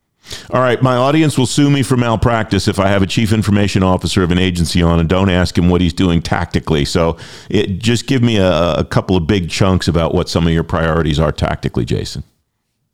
All 0.51 0.61
right, 0.61 0.81
my 0.81 0.97
audience 0.97 1.37
will 1.37 1.47
sue 1.47 1.71
me 1.71 1.83
for 1.83 1.97
malpractice 1.97 2.69
if 2.69 2.79
I 2.79 2.89
have 2.89 3.03
a 3.03 3.07
chief 3.07 3.33
information 3.33 3.83
officer 3.83 4.23
of 4.23 4.31
an 4.31 4.39
agency 4.39 4.83
on 4.83 5.01
and 5.01 5.09
don't 5.09 5.31
ask 5.31 5.57
him 5.57 5.69
what 5.69 5.81
he's 5.81 5.93
doing 5.93 6.23
tactically. 6.23 6.85
So, 6.85 7.17
it, 7.51 7.79
just 7.79 8.07
give 8.07 8.23
me 8.23 8.37
a, 8.37 8.75
a 8.75 8.85
couple 8.85 9.17
of 9.17 9.27
big 9.27 9.51
chunks 9.51 9.89
about 9.89 10.15
what 10.15 10.29
some 10.29 10.47
of 10.47 10.53
your 10.53 10.63
priorities 10.63 11.19
are 11.19 11.33
tactically, 11.33 11.85
Jason. 11.85 12.23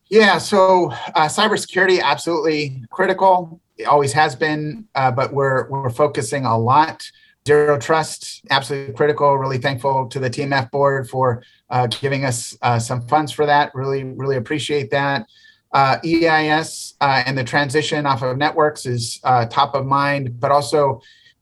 Yeah, 0.09 0.39
so 0.39 0.91
uh, 1.15 1.27
cybersecurity 1.27 2.01
absolutely 2.01 2.83
critical. 2.91 3.61
It 3.77 3.85
always 3.85 4.13
has 4.15 4.35
been, 4.35 4.89
uh, 4.95 5.11
but 5.11 5.33
we're 5.33 5.69
we're 5.69 5.91
focusing 5.91 6.47
a 6.47 6.59
lot. 6.59 7.11
Zero 7.47 7.79
trust, 7.79 8.43
absolutely 8.51 8.95
critical. 8.95 9.35
Really 9.37 9.59
thankful 9.59 10.09
to 10.09 10.19
the 10.19 10.31
TMF 10.31 10.71
board 10.71 11.09
for 11.09 11.43
uh, 11.71 11.87
giving 11.87 12.25
us 12.25 12.57
uh, 12.63 12.79
some 12.79 13.07
funds 13.07 13.33
for 13.33 13.47
that. 13.47 13.75
Really, 13.75 14.05
really 14.05 14.37
appreciate 14.37 14.91
that 14.91 15.27
uh, 15.73 15.99
EIS 16.05 16.95
uh, 17.01 17.23
and 17.27 17.37
the 17.37 17.45
transition 17.45 18.07
off 18.07 18.23
of 18.23 18.37
Networx 18.37 18.87
is 18.87 19.21
uh, 19.25 19.47
top 19.47 19.75
of 19.75 19.87
mind, 19.87 20.41
but 20.41 20.51
also, 20.51 21.01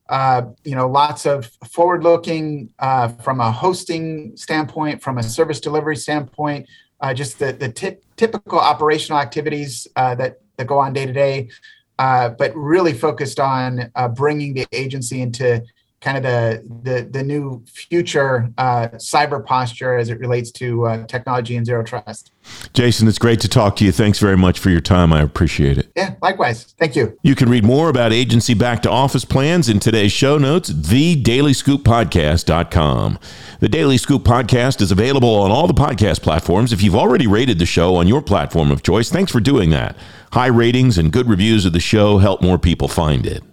uh, 0.09 0.43
you 0.63 0.75
know, 0.75 0.87
lots 0.87 1.25
of 1.25 1.49
forward-looking 1.65 2.73
uh, 2.79 3.09
from 3.09 3.39
a 3.39 3.51
hosting 3.51 4.35
standpoint, 4.35 5.01
from 5.01 5.17
a 5.17 5.23
service 5.23 5.59
delivery 5.59 5.95
standpoint, 5.95 6.67
uh, 6.99 7.13
just 7.13 7.39
the 7.39 7.53
the 7.53 7.69
t- 7.69 7.97
typical 8.15 8.59
operational 8.59 9.19
activities 9.19 9.87
that 9.95 10.41
that 10.57 10.67
go 10.67 10.79
on 10.79 10.93
day 10.93 11.05
to 11.05 11.13
day, 11.13 11.49
but 11.97 12.51
really 12.55 12.93
focused 12.93 13.39
on 13.39 13.91
bringing 14.15 14.53
the 14.53 14.65
agency 14.71 15.21
into 15.21 15.63
kind 16.01 16.17
of 16.17 16.23
the 16.23 16.63
the, 16.83 17.07
the 17.09 17.23
new 17.23 17.63
future 17.67 18.51
uh, 18.57 18.89
cyber 18.95 19.45
posture 19.45 19.97
as 19.97 20.09
it 20.09 20.19
relates 20.19 20.51
to 20.51 20.85
uh, 20.85 21.05
technology 21.07 21.55
and 21.57 21.65
zero 21.65 21.83
trust. 21.83 22.31
Jason, 22.73 23.07
it's 23.07 23.17
great 23.17 23.39
to 23.41 23.49
talk 23.49 23.75
to 23.77 23.85
you. 23.85 23.91
Thanks 23.91 24.19
very 24.19 24.37
much 24.37 24.59
for 24.59 24.69
your 24.69 24.81
time. 24.81 25.11
I 25.11 25.21
appreciate 25.21 25.77
it. 25.77 25.91
Yeah, 25.95 26.15
likewise. 26.21 26.75
Thank 26.79 26.95
you. 26.95 27.17
You 27.21 27.35
can 27.35 27.49
read 27.49 27.65
more 27.65 27.89
about 27.89 28.13
agency 28.13 28.53
back 28.53 28.81
to 28.83 28.89
office 28.89 29.25
plans 29.25 29.67
in 29.67 29.79
today's 29.79 30.13
show 30.13 30.37
notes, 30.37 30.69
thedailyscooppodcast.com. 30.69 33.19
The 33.59 33.69
Daily 33.69 33.97
Scoop 33.97 34.23
podcast 34.23 34.81
is 34.81 34.91
available 34.91 35.35
on 35.35 35.51
all 35.51 35.67
the 35.67 35.73
podcast 35.73 36.21
platforms. 36.21 36.71
If 36.71 36.81
you've 36.81 36.95
already 36.95 37.27
rated 37.27 37.59
the 37.59 37.65
show 37.65 37.95
on 37.95 38.07
your 38.07 38.21
platform 38.21 38.71
of 38.71 38.83
choice, 38.83 39.09
thanks 39.09 39.31
for 39.31 39.39
doing 39.39 39.71
that. 39.71 39.97
High 40.31 40.47
ratings 40.47 40.97
and 40.97 41.11
good 41.11 41.27
reviews 41.27 41.65
of 41.65 41.73
the 41.73 41.79
show 41.79 42.19
help 42.19 42.41
more 42.41 42.57
people 42.57 42.87
find 42.87 43.25
it. 43.25 43.43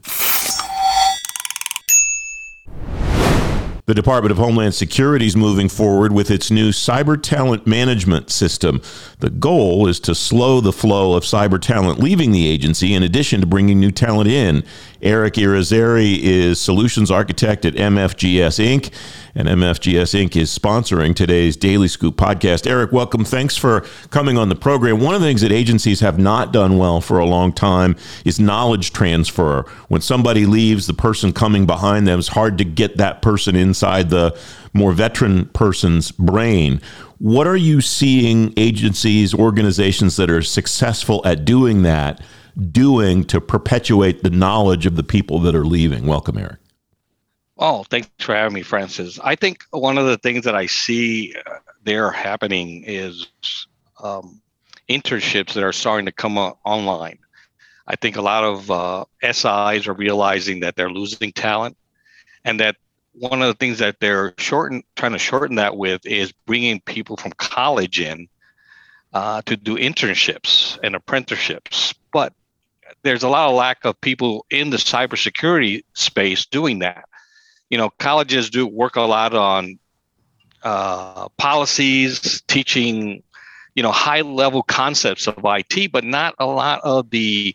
The 3.87 3.95
Department 3.95 4.33
of 4.33 4.39
Homeland 4.39 4.75
Security 4.75 5.27
is 5.27 5.37
moving 5.37 5.69
forward 5.69 6.11
with 6.11 6.31
its 6.31 6.51
new 6.51 6.71
cyber 6.71 7.23
talent 7.23 7.67
management 7.67 8.31
system. 8.31 8.81
The 9.19 9.29
goal 9.29 9.87
is 9.87 10.01
to 10.01 10.15
slow 10.15 10.63
the 10.63 10.73
flow 10.73 11.13
of 11.13 11.23
cyber 11.23 11.61
talent 11.61 12.01
leaving 12.01 12.33
the 12.33 12.47
agency 12.47 12.95
in 12.95 13.03
addition 13.03 13.43
to 13.43 13.47
bringing 13.47 13.79
new 13.79 13.91
talent 13.91 14.31
in. 14.31 14.65
Eric 15.05 15.35
Irizarry 15.35 16.19
is 16.19 16.59
solutions 16.59 17.11
architect 17.11 17.67
at 17.67 17.75
MFGS 17.75 18.59
Inc. 18.59 18.91
And 19.35 19.47
MFGS 19.49 20.19
Inc. 20.19 20.35
is 20.35 20.57
sponsoring 20.57 21.15
today's 21.15 21.59
Daily 21.59 21.89
Scoop 21.89 22.17
podcast. 22.17 22.67
Eric, 22.67 22.91
welcome. 22.91 23.23
Thanks 23.23 23.55
for 23.55 23.83
coming 24.09 24.39
on 24.39 24.49
the 24.49 24.55
program. 24.55 25.01
One 25.01 25.15
of 25.15 25.21
the 25.21 25.27
things 25.27 25.43
that 25.43 25.53
agencies 25.53 26.01
have 26.01 26.19
not 26.19 26.55
done 26.55 26.79
well 26.79 27.03
for 27.03 27.19
a 27.19 27.27
long 27.27 27.53
time 27.53 27.97
is 28.25 28.41
knowledge 28.41 28.93
transfer. 28.93 29.67
When 29.89 30.01
somebody 30.01 30.47
leaves, 30.47 30.87
the 30.87 30.95
person 30.95 31.35
coming 31.35 31.67
behind 31.67 32.07
them 32.07 32.19
is 32.19 32.29
hard 32.29 32.57
to 32.57 32.65
get 32.65 32.97
that 32.97 33.21
person 33.21 33.57
inside 33.57 34.09
the 34.09 34.35
more 34.73 34.93
veteran 34.93 35.47
person's 35.47 36.13
brain. 36.13 36.81
What 37.19 37.47
are 37.47 37.57
you 37.57 37.83
seeing 37.83 38.55
agencies, 38.57 39.35
organizations 39.35 40.17
that 40.17 40.31
are 40.31 40.41
successful 40.41 41.21
at 41.27 41.45
doing 41.45 41.83
that? 41.83 42.23
Doing 42.71 43.25
to 43.25 43.41
perpetuate 43.41 44.23
the 44.23 44.31
knowledge 44.31 44.87
of 44.87 44.97
the 44.97 45.03
people 45.03 45.39
that 45.41 45.55
are 45.55 45.65
leaving? 45.65 46.07
Welcome, 46.07 46.39
Eric. 46.39 46.59
Oh, 47.57 47.85
thanks 47.85 48.09
for 48.19 48.35
having 48.35 48.55
me, 48.55 48.63
Francis. 48.63 49.21
I 49.23 49.37
think 49.37 49.65
one 49.71 49.97
of 49.97 50.07
the 50.07 50.19
things 50.19 50.45
that 50.45 50.57
I 50.57 50.67
see 50.67 51.35
uh, 51.47 51.59
there 51.85 52.11
happening 52.11 52.85
is 52.85 53.29
um, 54.03 54.41
internships 54.89 55.53
that 55.55 55.63
are 55.63 55.73
starting 55.73 56.07
to 56.07 56.13
come 56.13 56.37
online. 56.37 57.19
I 57.87 57.97
think 57.97 58.17
a 58.17 58.23
lot 58.23 58.45
of 58.45 58.71
uh, 58.71 59.05
SIs 59.23 59.87
are 59.87 59.93
realizing 59.93 60.61
that 60.61 60.75
they're 60.75 60.91
losing 60.91 61.33
talent, 61.33 61.77
and 62.45 62.59
that 62.61 62.77
one 63.13 63.43
of 63.43 63.49
the 63.49 63.55
things 63.55 63.79
that 63.79 64.01
they're 64.01 64.35
shorten 64.39 64.83
trying 64.97 65.13
to 65.13 65.19
shorten 65.19 65.57
that 65.57 65.77
with 65.77 66.05
is 66.07 66.33
bringing 66.47 66.81
people 66.81 67.17
from 67.17 67.33
college 67.33 68.01
in 68.01 68.29
uh, 69.13 69.43
to 69.43 69.57
do 69.57 69.77
internships 69.77 70.79
and 70.83 70.97
apprenticeships. 70.97 71.95
There's 73.03 73.23
a 73.23 73.29
lot 73.29 73.49
of 73.49 73.55
lack 73.55 73.85
of 73.85 74.01
people 74.01 74.47
in 74.51 74.71
the 74.71 74.77
cybersecurity 74.77 75.85
space 75.95 76.47
doing 76.47 76.81
that. 76.81 77.05
You 77.71 77.79
know, 77.79 77.91
colleges 77.91 78.51
do 78.51 78.67
work 78.67 78.97
a 78.97 79.03
lot 79.03 79.35
on 79.35 79.79
uh, 80.63 81.29
policies, 81.31 82.43
teaching, 82.47 83.23
you 83.75 83.83
know, 83.83 83.93
high 83.93 84.23
level 84.23 84.63
concepts 84.63 85.27
of 85.27 85.39
IT, 85.45 85.93
but 85.93 86.05
not 86.05 86.35
a 86.39 86.47
lot 86.47 86.81
of 86.83 87.11
the 87.11 87.55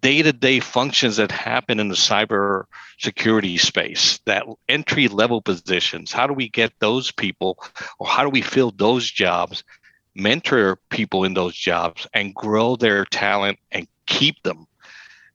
day 0.00 0.22
to 0.22 0.32
day 0.32 0.60
functions 0.60 1.16
that 1.16 1.30
happen 1.30 1.80
in 1.80 1.88
the 1.88 1.94
cyber 1.94 2.64
security 2.98 3.58
space, 3.58 4.20
that 4.24 4.44
entry 4.68 5.08
level 5.08 5.42
positions. 5.42 6.12
How 6.12 6.26
do 6.26 6.32
we 6.32 6.48
get 6.48 6.72
those 6.78 7.10
people, 7.10 7.58
or 7.98 8.06
how 8.06 8.22
do 8.22 8.30
we 8.30 8.42
fill 8.42 8.70
those 8.70 9.10
jobs, 9.10 9.64
mentor 10.14 10.76
people 10.90 11.24
in 11.24 11.34
those 11.34 11.54
jobs, 11.54 12.06
and 12.14 12.34
grow 12.34 12.76
their 12.76 13.04
talent 13.04 13.58
and 13.72 13.86
keep 14.06 14.42
them? 14.42 14.65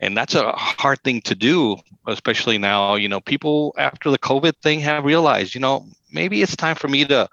And 0.02 0.18
that's 0.18 0.36
a 0.36 0.52
hard 0.52 1.02
thing 1.04 1.22
to 1.22 1.36
do 1.36 1.78
especially 2.08 2.58
now 2.58 2.96
you 2.96 3.08
know 3.08 3.22
people 3.22 3.74
after 3.78 4.12
the 4.12 4.20
covid 4.20 4.54
thing 4.62 4.80
have 4.80 5.06
realized 5.06 5.56
you 5.56 5.62
know 5.62 5.86
maybe 6.12 6.42
it's 6.42 6.56
time 6.56 6.76
for 6.76 6.88
me 6.88 7.06
to 7.06 7.30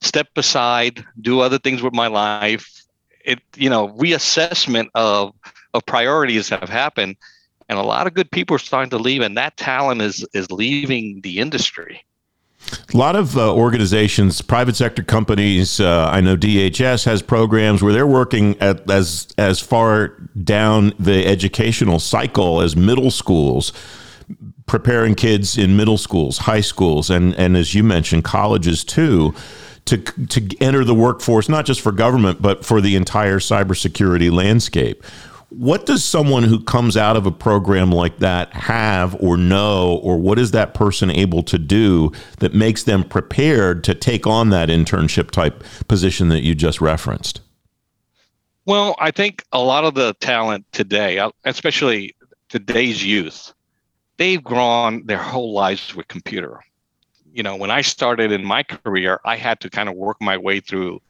step 0.00 0.28
aside 0.36 1.04
do 1.20 1.40
other 1.40 1.58
things 1.58 1.82
with 1.82 1.92
my 1.92 2.06
life. 2.06 2.84
It 3.24 3.40
you 3.56 3.68
know 3.68 3.88
reassessment 3.88 4.88
of 4.94 5.34
of 5.74 5.84
priorities 5.86 6.48
have 6.48 6.68
happened 6.68 7.16
and 7.68 7.78
a 7.78 7.82
lot 7.82 8.06
of 8.06 8.14
good 8.14 8.30
people 8.30 8.56
are 8.56 8.60
starting 8.60 8.90
to 8.90 8.98
leave 8.98 9.20
and 9.20 9.36
that 9.36 9.56
talent 9.56 10.00
is 10.00 10.26
is 10.32 10.50
leaving 10.50 11.20
the 11.20 11.38
industry 11.38 12.04
a 12.92 12.96
lot 12.96 13.16
of 13.16 13.36
uh, 13.36 13.52
organizations, 13.54 14.42
private 14.42 14.76
sector 14.76 15.02
companies. 15.02 15.80
Uh, 15.80 16.08
I 16.12 16.20
know 16.20 16.36
DHS 16.36 17.04
has 17.04 17.22
programs 17.22 17.82
where 17.82 17.92
they're 17.92 18.06
working 18.06 18.56
at 18.60 18.88
as 18.90 19.28
as 19.38 19.60
far 19.60 20.16
down 20.42 20.92
the 20.98 21.26
educational 21.26 21.98
cycle 21.98 22.60
as 22.60 22.76
middle 22.76 23.10
schools. 23.10 23.72
preparing 24.66 25.16
kids 25.16 25.58
in 25.58 25.76
middle 25.76 25.98
schools, 25.98 26.38
high 26.38 26.60
schools, 26.60 27.10
and 27.10 27.34
and 27.34 27.56
as 27.56 27.74
you 27.74 27.82
mentioned, 27.82 28.24
colleges 28.24 28.84
too. 28.84 29.34
To, 29.86 29.96
to 29.96 30.56
enter 30.60 30.84
the 30.84 30.94
workforce, 30.94 31.48
not 31.48 31.66
just 31.66 31.80
for 31.80 31.90
government, 31.90 32.40
but 32.40 32.64
for 32.64 32.80
the 32.80 32.94
entire 32.94 33.40
cybersecurity 33.40 34.30
landscape. 34.30 35.02
What 35.50 35.84
does 35.84 36.04
someone 36.04 36.44
who 36.44 36.62
comes 36.62 36.96
out 36.96 37.16
of 37.16 37.26
a 37.26 37.32
program 37.32 37.90
like 37.90 38.18
that 38.18 38.52
have 38.54 39.16
or 39.20 39.36
know, 39.36 39.96
or 40.02 40.16
what 40.16 40.38
is 40.38 40.52
that 40.52 40.74
person 40.74 41.10
able 41.10 41.42
to 41.42 41.58
do 41.58 42.12
that 42.38 42.54
makes 42.54 42.84
them 42.84 43.02
prepared 43.02 43.82
to 43.84 43.94
take 43.94 44.28
on 44.28 44.50
that 44.50 44.68
internship 44.68 45.32
type 45.32 45.64
position 45.88 46.28
that 46.28 46.42
you 46.42 46.54
just 46.54 46.80
referenced? 46.80 47.40
Well, 48.64 48.94
I 49.00 49.10
think 49.10 49.42
a 49.50 49.60
lot 49.60 49.84
of 49.84 49.94
the 49.94 50.14
talent 50.20 50.64
today, 50.70 51.18
uh, 51.18 51.30
especially 51.44 52.14
today's 52.48 53.04
youth, 53.04 53.52
they've 54.18 54.42
grown 54.42 55.04
their 55.06 55.18
whole 55.18 55.52
lives 55.52 55.96
with 55.96 56.06
computer. 56.06 56.60
You 57.32 57.42
know, 57.42 57.56
when 57.56 57.72
I 57.72 57.80
started 57.80 58.30
in 58.30 58.44
my 58.44 58.62
career, 58.62 59.18
I 59.24 59.36
had 59.36 59.58
to 59.60 59.70
kind 59.70 59.88
of 59.88 59.96
work 59.96 60.18
my 60.20 60.36
way 60.36 60.60
through 60.60 61.00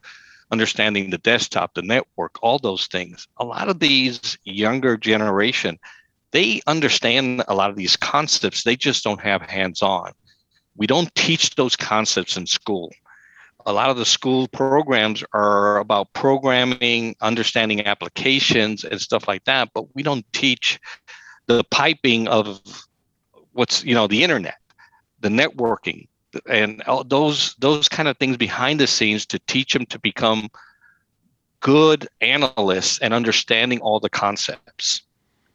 understanding 0.50 1.10
the 1.10 1.18
desktop, 1.18 1.74
the 1.74 1.82
network, 1.82 2.42
all 2.42 2.58
those 2.58 2.86
things. 2.88 3.28
A 3.38 3.44
lot 3.44 3.68
of 3.68 3.78
these 3.78 4.38
younger 4.44 4.96
generation, 4.96 5.78
they 6.32 6.60
understand 6.66 7.42
a 7.48 7.54
lot 7.54 7.70
of 7.70 7.76
these 7.76 7.96
concepts. 7.96 8.64
They 8.64 8.76
just 8.76 9.04
don't 9.04 9.20
have 9.20 9.42
hands-on. 9.42 10.12
We 10.76 10.86
don't 10.86 11.14
teach 11.14 11.54
those 11.54 11.76
concepts 11.76 12.36
in 12.36 12.46
school. 12.46 12.90
A 13.66 13.72
lot 13.72 13.90
of 13.90 13.96
the 13.96 14.06
school 14.06 14.48
programs 14.48 15.22
are 15.34 15.78
about 15.78 16.12
programming, 16.14 17.14
understanding 17.20 17.86
applications 17.86 18.84
and 18.84 19.00
stuff 19.00 19.28
like 19.28 19.44
that, 19.44 19.70
but 19.74 19.94
we 19.94 20.02
don't 20.02 20.24
teach 20.32 20.80
the 21.46 21.62
piping 21.64 22.26
of 22.28 22.60
what's, 23.52 23.84
you 23.84 23.94
know, 23.94 24.06
the 24.06 24.24
internet, 24.24 24.56
the 25.20 25.28
networking, 25.28 26.08
and 26.48 26.82
those 27.06 27.54
those 27.58 27.88
kind 27.88 28.08
of 28.08 28.16
things 28.18 28.36
behind 28.36 28.80
the 28.80 28.86
scenes 28.86 29.26
to 29.26 29.38
teach 29.40 29.72
them 29.72 29.86
to 29.86 29.98
become 29.98 30.48
good 31.60 32.08
analysts 32.20 32.98
and 33.00 33.12
understanding 33.12 33.80
all 33.80 34.00
the 34.00 34.08
concepts. 34.08 35.02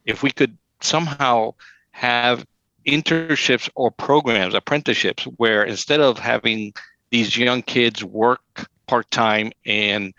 If 0.04 0.22
we 0.22 0.30
could 0.30 0.56
somehow 0.80 1.54
have 1.90 2.46
internships 2.86 3.68
or 3.74 3.90
programs, 3.90 4.54
apprenticeships, 4.54 5.24
where 5.36 5.64
instead 5.64 6.00
of 6.00 6.18
having 6.18 6.72
these 7.10 7.36
young 7.36 7.62
kids 7.62 8.04
work 8.04 8.68
part 8.86 9.10
time 9.10 9.50
in 9.64 10.14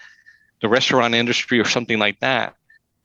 the 0.62 0.68
restaurant 0.68 1.16
industry 1.16 1.60
or 1.60 1.66
something 1.66 2.00
like 2.00 2.20
that, 2.20 2.56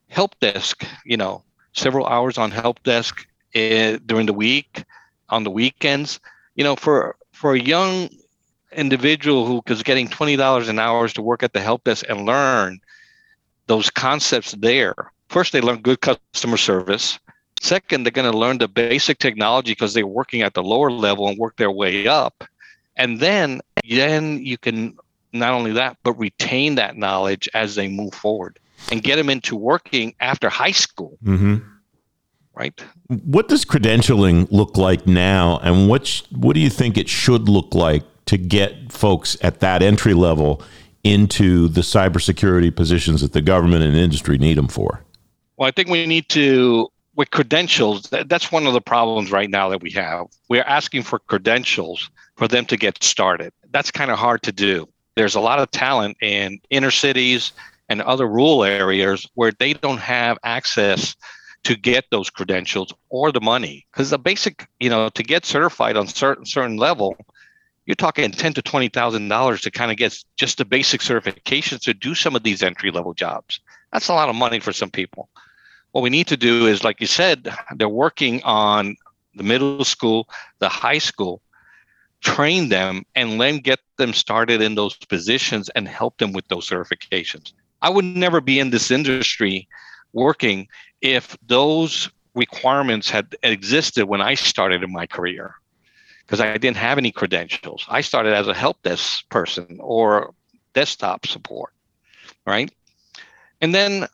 help 0.09 0.37
desk, 0.39 0.85
you 1.05 1.15
know, 1.15 1.43
several 1.71 2.05
hours 2.05 2.37
on 2.37 2.51
help 2.51 2.83
desk 2.83 3.25
uh, 3.55 3.97
during 4.05 4.25
the 4.25 4.33
week, 4.33 4.83
on 5.29 5.43
the 5.43 5.51
weekends, 5.51 6.19
you 6.55 6.63
know, 6.63 6.75
for 6.75 7.15
for 7.43 7.55
a 7.55 7.59
young 7.59 8.07
individual 8.71 9.45
who 9.45 9.61
is 9.67 9.83
getting 9.83 10.07
$20 10.07 10.69
an 10.69 10.79
hour 10.79 11.09
to 11.09 11.21
work 11.21 11.43
at 11.43 11.51
the 11.51 11.59
help 11.59 11.83
desk 11.83 12.05
and 12.07 12.25
learn 12.25 12.79
those 13.67 13.89
concepts 13.89 14.53
there. 14.53 14.95
First, 15.27 15.51
they 15.51 15.59
learn 15.59 15.81
good 15.81 15.99
customer 15.99 16.55
service. 16.55 17.19
Second, 17.59 18.05
they're 18.05 18.11
going 18.11 18.31
to 18.31 18.37
learn 18.37 18.59
the 18.59 18.69
basic 18.69 19.19
technology 19.19 19.73
because 19.73 19.93
they're 19.93 20.07
working 20.07 20.41
at 20.41 20.53
the 20.53 20.63
lower 20.63 20.89
level 20.89 21.27
and 21.27 21.37
work 21.37 21.57
their 21.57 21.69
way 21.69 22.07
up. 22.07 22.45
And 22.95 23.19
then, 23.19 23.59
then 23.89 24.39
you 24.41 24.57
can 24.57 24.95
not 25.33 25.53
only 25.53 25.73
that, 25.73 25.97
but 26.03 26.13
retain 26.13 26.75
that 26.75 26.95
knowledge 26.95 27.49
as 27.53 27.75
they 27.75 27.89
move 27.89 28.13
forward 28.13 28.57
and 28.89 29.03
get 29.03 29.17
them 29.17 29.29
into 29.29 29.57
working 29.57 30.15
after 30.21 30.47
high 30.47 30.71
school. 30.71 31.17
Mm-hmm 31.25 31.72
right? 32.55 32.83
What 33.07 33.47
does 33.47 33.65
credentialing 33.65 34.47
look 34.51 34.77
like 34.77 35.07
now, 35.07 35.59
and 35.63 35.87
what 35.87 36.07
sh- 36.07 36.23
what 36.31 36.53
do 36.53 36.59
you 36.59 36.69
think 36.69 36.97
it 36.97 37.09
should 37.09 37.49
look 37.49 37.73
like 37.73 38.03
to 38.25 38.37
get 38.37 38.91
folks 38.91 39.37
at 39.41 39.59
that 39.59 39.81
entry 39.81 40.13
level 40.13 40.61
into 41.03 41.67
the 41.67 41.81
cybersecurity 41.81 42.73
positions 42.73 43.21
that 43.21 43.33
the 43.33 43.41
government 43.41 43.83
and 43.83 43.95
industry 43.95 44.37
need 44.37 44.57
them 44.57 44.67
for? 44.67 45.03
Well, 45.57 45.67
I 45.67 45.71
think 45.71 45.89
we 45.89 46.05
need 46.05 46.29
to 46.29 46.89
with 47.15 47.31
credentials. 47.31 48.03
That, 48.09 48.29
that's 48.29 48.51
one 48.51 48.65
of 48.65 48.73
the 48.73 48.81
problems 48.81 49.31
right 49.31 49.49
now 49.49 49.69
that 49.69 49.81
we 49.81 49.91
have. 49.91 50.27
We're 50.49 50.63
asking 50.63 51.03
for 51.03 51.19
credentials 51.19 52.09
for 52.35 52.47
them 52.47 52.65
to 52.65 52.77
get 52.77 53.03
started. 53.03 53.53
That's 53.71 53.91
kind 53.91 54.11
of 54.11 54.17
hard 54.17 54.41
to 54.43 54.51
do. 54.51 54.87
There's 55.15 55.35
a 55.35 55.39
lot 55.39 55.59
of 55.59 55.69
talent 55.71 56.17
in 56.21 56.59
inner 56.69 56.91
cities 56.91 57.51
and 57.89 58.01
other 58.01 58.27
rural 58.27 58.63
areas 58.63 59.27
where 59.35 59.51
they 59.51 59.73
don't 59.73 59.99
have 59.99 60.39
access 60.43 61.15
to 61.63 61.75
get 61.75 62.05
those 62.11 62.29
credentials 62.29 62.93
or 63.09 63.31
the 63.31 63.41
money. 63.41 63.85
Because 63.91 64.09
the 64.09 64.19
basic 64.19 64.67
you 64.79 64.89
know 64.89 65.09
to 65.09 65.23
get 65.23 65.45
certified 65.45 65.97
on 65.97 66.07
certain 66.07 66.45
certain 66.45 66.77
level 66.77 67.17
you're 67.85 67.95
talking 67.95 68.31
ten 68.31 68.53
to 68.53 68.61
twenty 68.61 68.87
thousand 68.89 69.27
dollars 69.27 69.61
to 69.61 69.71
kind 69.71 69.91
of 69.91 69.97
get 69.97 70.17
just 70.37 70.57
the 70.57 70.65
basic 70.65 71.01
certifications 71.01 71.81
to 71.81 71.93
do 71.93 72.15
some 72.15 72.35
of 72.35 72.43
these 72.43 72.63
entry 72.63 72.91
level 72.91 73.13
jobs. 73.13 73.59
That's 73.91 74.07
a 74.07 74.13
lot 74.13 74.29
of 74.29 74.35
money 74.35 74.59
for 74.59 74.71
some 74.71 74.89
people. 74.89 75.29
What 75.91 76.01
we 76.01 76.09
need 76.09 76.27
to 76.27 76.37
do 76.37 76.67
is 76.67 76.83
like 76.83 77.01
you 77.01 77.07
said 77.07 77.53
they're 77.75 77.89
working 77.89 78.41
on 78.43 78.95
the 79.35 79.43
middle 79.43 79.83
school 79.83 80.29
the 80.59 80.69
high 80.69 80.99
school 80.99 81.41
train 82.21 82.69
them 82.69 83.03
and 83.15 83.39
then 83.39 83.57
get 83.57 83.79
them 83.97 84.13
started 84.13 84.61
in 84.61 84.75
those 84.75 84.95
positions 84.95 85.69
and 85.69 85.87
help 85.87 86.17
them 86.17 86.31
with 86.31 86.47
those 86.47 86.69
certifications. 86.69 87.51
I 87.81 87.89
would 87.89 88.05
never 88.05 88.39
be 88.39 88.59
in 88.59 88.69
this 88.69 88.91
industry 88.91 89.67
working 90.13 90.67
if 91.01 91.37
those 91.45 92.09
requirements 92.35 93.09
had 93.09 93.35
existed 93.43 94.05
when 94.05 94.21
I 94.21 94.35
started 94.35 94.83
in 94.83 94.91
my 94.91 95.05
career, 95.05 95.55
because 96.25 96.39
I 96.39 96.57
didn't 96.57 96.77
have 96.77 96.97
any 96.97 97.11
credentials. 97.11 97.85
I 97.89 98.01
started 98.01 98.33
as 98.33 98.47
a 98.47 98.53
help 98.53 98.81
desk 98.83 99.27
person 99.29 99.79
or 99.81 100.33
desktop 100.73 101.27
support, 101.27 101.73
right? 102.45 102.71
And 103.61 103.73
then 103.73 104.07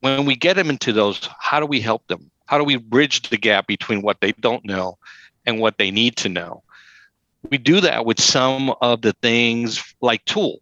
when 0.00 0.24
we 0.24 0.36
get 0.36 0.56
them 0.56 0.70
into 0.70 0.92
those, 0.92 1.28
how 1.38 1.60
do 1.60 1.66
we 1.66 1.80
help 1.80 2.06
them? 2.06 2.30
How 2.46 2.58
do 2.58 2.64
we 2.64 2.76
bridge 2.76 3.28
the 3.28 3.36
gap 3.36 3.66
between 3.66 4.02
what 4.02 4.20
they 4.20 4.32
don't 4.32 4.64
know 4.64 4.98
and 5.44 5.60
what 5.60 5.78
they 5.78 5.90
need 5.90 6.16
to 6.18 6.28
know? 6.28 6.62
We 7.50 7.58
do 7.58 7.80
that 7.80 8.04
with 8.04 8.20
some 8.20 8.74
of 8.80 9.02
the 9.02 9.12
things 9.14 9.94
like 10.00 10.24
tools. 10.24 10.60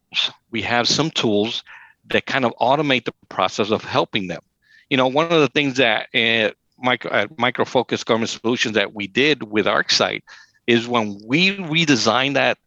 We 0.51 0.63
have 0.63 0.89
some 0.89 1.11
tools 1.11 1.63
that 2.09 2.27
kind 2.27 2.45
of 2.45 2.55
automate 2.61 3.05
the 3.05 3.15
process 3.29 3.71
of 3.71 3.83
helping 3.83 4.29
them 4.29 4.43
you 4.91 4.97
know, 4.97 5.07
one 5.07 5.33
of 5.33 5.41
the 5.41 5.49
things 5.49 5.77
that 5.77 6.09
uh, 6.15 6.53
micro, 6.79 7.11
uh, 7.11 7.27
micro 7.37 7.65
focus 7.65 8.05
government 8.05 8.31
solutions 8.31 8.75
that 8.75 8.95
we 8.95 9.07
did 9.07 9.43
with 9.43 9.67
ArcSight 9.67 10.23
is 10.67 10.89
when 10.89 11.21
we 11.25 11.57
redesigned 11.57 12.35
that 12.35 12.59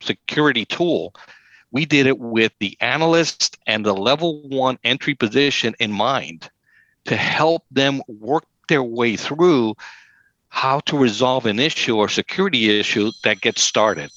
security 0.00 0.64
tool, 0.64 1.14
we 1.72 1.84
did 1.84 2.06
it 2.06 2.18
with 2.18 2.52
the 2.58 2.76
analyst 2.80 3.58
and 3.66 3.84
the 3.84 3.94
level 3.94 4.42
one 4.48 4.78
entry 4.84 5.14
position 5.14 5.74
in 5.78 5.92
mind 5.92 6.50
to 7.04 7.16
help 7.16 7.64
them 7.70 8.02
work 8.08 8.44
their 8.68 8.82
way 8.82 9.16
through 9.16 9.74
how 10.48 10.80
to 10.80 10.98
resolve 10.98 11.46
an 11.46 11.58
issue 11.58 11.96
or 11.96 12.08
security 12.08 12.78
issue 12.78 13.10
that 13.22 13.40
gets 13.40 13.62
started 13.62 14.10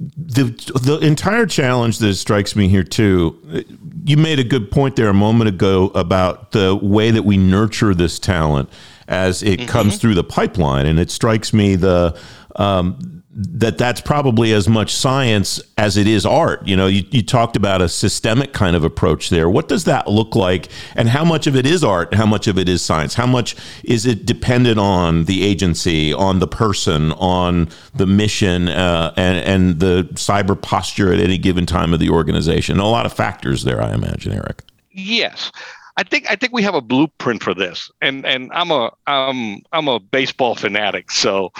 the 0.00 0.44
the 0.82 0.98
entire 1.06 1.44
challenge 1.44 1.98
that 1.98 2.14
strikes 2.14 2.56
me 2.56 2.68
here 2.68 2.82
too 2.82 3.64
you 4.04 4.16
made 4.16 4.38
a 4.38 4.44
good 4.44 4.70
point 4.70 4.96
there 4.96 5.08
a 5.08 5.14
moment 5.14 5.48
ago 5.48 5.88
about 5.94 6.52
the 6.52 6.74
way 6.74 7.10
that 7.10 7.22
we 7.22 7.36
nurture 7.36 7.94
this 7.94 8.18
talent 8.18 8.70
as 9.08 9.42
it 9.42 9.60
mm-hmm. 9.60 9.68
comes 9.68 9.98
through 9.98 10.14
the 10.14 10.24
pipeline 10.24 10.86
and 10.86 10.98
it 10.98 11.10
strikes 11.10 11.52
me 11.52 11.76
the 11.76 12.18
um, 12.56 13.19
that 13.32 13.78
that's 13.78 14.00
probably 14.00 14.52
as 14.52 14.68
much 14.68 14.92
science 14.92 15.62
as 15.78 15.96
it 15.96 16.08
is 16.08 16.26
art. 16.26 16.66
You 16.66 16.76
know, 16.76 16.88
you, 16.88 17.04
you 17.10 17.22
talked 17.22 17.54
about 17.54 17.80
a 17.80 17.88
systemic 17.88 18.52
kind 18.52 18.74
of 18.74 18.82
approach 18.82 19.30
there. 19.30 19.48
What 19.48 19.68
does 19.68 19.84
that 19.84 20.08
look 20.08 20.34
like? 20.34 20.68
And 20.96 21.08
how 21.08 21.24
much 21.24 21.46
of 21.46 21.54
it 21.54 21.64
is 21.64 21.84
art? 21.84 22.14
How 22.14 22.26
much 22.26 22.48
of 22.48 22.58
it 22.58 22.68
is 22.68 22.82
science? 22.82 23.14
How 23.14 23.26
much 23.26 23.54
is 23.84 24.04
it 24.04 24.26
dependent 24.26 24.80
on 24.80 25.24
the 25.24 25.44
agency, 25.44 26.12
on 26.12 26.40
the 26.40 26.48
person, 26.48 27.12
on 27.12 27.68
the 27.94 28.06
mission, 28.06 28.68
uh, 28.68 29.14
and, 29.16 29.38
and 29.38 29.80
the 29.80 30.08
cyber 30.14 30.60
posture 30.60 31.12
at 31.12 31.20
any 31.20 31.38
given 31.38 31.66
time 31.66 31.94
of 31.94 32.00
the 32.00 32.10
organization? 32.10 32.80
A 32.80 32.88
lot 32.88 33.06
of 33.06 33.12
factors 33.12 33.62
there, 33.62 33.80
I 33.80 33.94
imagine, 33.94 34.32
Eric. 34.32 34.64
Yes. 34.90 35.52
I 35.96 36.02
think 36.02 36.28
I 36.30 36.34
think 36.34 36.52
we 36.52 36.62
have 36.62 36.74
a 36.74 36.80
blueprint 36.80 37.42
for 37.42 37.52
this, 37.52 37.90
and 38.00 38.24
and 38.24 38.50
I'm 38.54 38.70
a 38.70 38.90
I'm 39.06 39.60
I'm 39.72 39.86
a 39.86 40.00
baseball 40.00 40.54
fanatic, 40.54 41.10
so 41.10 41.52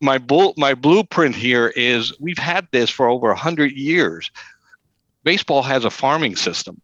my 0.00 0.18
bull, 0.18 0.54
my 0.56 0.74
blueprint 0.74 1.34
here 1.34 1.68
is 1.76 2.18
we've 2.20 2.38
had 2.38 2.66
this 2.70 2.90
for 2.90 3.08
over 3.08 3.28
100 3.28 3.72
years. 3.72 4.30
Baseball 5.24 5.62
has 5.62 5.84
a 5.84 5.90
farming 5.90 6.36
system, 6.36 6.80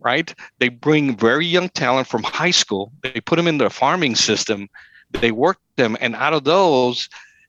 right? 0.00 0.34
They 0.58 0.68
bring 0.68 1.16
very 1.16 1.46
young 1.46 1.70
talent 1.70 2.08
from 2.08 2.22
high 2.22 2.50
school, 2.50 2.92
they 3.02 3.20
put 3.20 3.36
them 3.36 3.48
in 3.48 3.58
the 3.58 3.70
farming 3.70 4.16
system, 4.16 4.68
they 5.12 5.32
work 5.32 5.58
them, 5.76 5.96
and 6.00 6.14
out 6.14 6.34
of 6.34 6.44
those, 6.44 7.08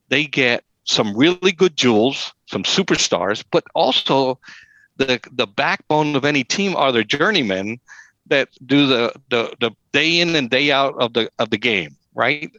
they 0.09 0.25
get 0.25 0.63
some 0.85 1.15
really 1.15 1.51
good 1.51 1.75
jewels, 1.75 2.33
some 2.45 2.63
superstars, 2.63 3.43
but 3.51 3.65
also 3.75 4.39
the 4.95 5.19
the 5.33 5.45
backbone 5.45 6.15
of 6.15 6.25
any 6.25 6.43
team 6.43 6.75
are 6.75 6.91
the 6.91 7.03
journeymen 7.03 7.79
that 8.27 8.49
do 8.65 8.87
the 8.87 9.13
the, 9.29 9.53
the 9.59 9.71
day 9.91 10.19
in 10.19 10.35
and 10.35 10.49
day 10.49 10.71
out 10.71 10.95
of 10.99 11.13
the 11.13 11.29
of 11.39 11.49
the 11.49 11.57
game, 11.57 11.95
right? 12.15 12.51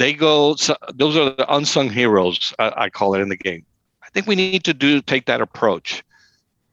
They 0.00 0.14
go. 0.14 0.56
So 0.56 0.74
those 0.94 1.14
are 1.14 1.30
the 1.30 1.54
unsung 1.54 1.90
heroes. 1.90 2.54
I, 2.58 2.72
I 2.84 2.90
call 2.90 3.14
it 3.14 3.20
in 3.20 3.28
the 3.28 3.36
game. 3.36 3.66
I 4.02 4.08
think 4.08 4.26
we 4.26 4.34
need 4.34 4.64
to 4.64 4.72
do 4.72 5.02
take 5.02 5.26
that 5.26 5.42
approach. 5.42 6.02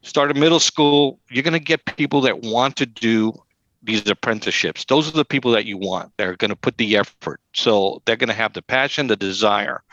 Start 0.01 0.31
a 0.31 0.33
middle 0.33 0.61
school. 0.61 1.19
You're 1.29 1.43
going 1.43 1.51
to 1.51 1.59
get 1.59 1.83
people 1.97 2.21
that 2.21 2.41
want 2.41 2.77
to 2.77 2.85
do 2.85 3.33
these 3.83 4.07
apprenticeships. 4.09 4.85
Those 4.85 5.09
are 5.09 5.17
the 5.17 5.25
people 5.25 5.51
that 5.51 5.65
you 5.65 5.77
want. 5.77 6.13
They're 6.15 6.37
going 6.37 6.51
to 6.51 6.55
put 6.55 6.77
the 6.77 6.95
effort. 6.95 7.41
So 7.53 8.01
they're 8.05 8.15
going 8.15 8.29
to 8.29 8.33
have 8.33 8.53
the 8.53 8.61
passion, 8.61 9.07
the 9.07 9.17
desire. 9.17 9.83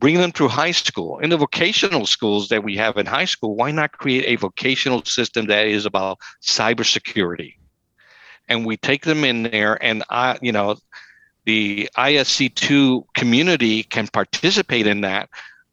Bring 0.00 0.16
them 0.16 0.32
through 0.32 0.48
high 0.48 0.72
school. 0.72 1.18
In 1.18 1.28
the 1.28 1.36
vocational 1.36 2.06
schools 2.06 2.48
that 2.48 2.64
we 2.64 2.74
have 2.76 2.96
in 2.96 3.04
high 3.04 3.26
school, 3.26 3.54
why 3.54 3.70
not 3.70 3.92
create 3.92 4.24
a 4.26 4.36
vocational 4.36 5.04
system 5.04 5.46
that 5.46 5.66
is 5.66 5.84
about 5.84 6.18
cybersecurity? 6.42 7.54
And 8.48 8.64
we 8.64 8.78
take 8.78 9.04
them 9.04 9.24
in 9.24 9.44
there, 9.44 9.78
and 9.84 10.02
I, 10.08 10.38
you 10.40 10.52
know, 10.52 10.76
the 11.44 11.88
ISC2 11.96 13.04
community 13.14 13.82
can 13.82 14.06
participate 14.08 14.86
in 14.86 15.00
that 15.00 15.28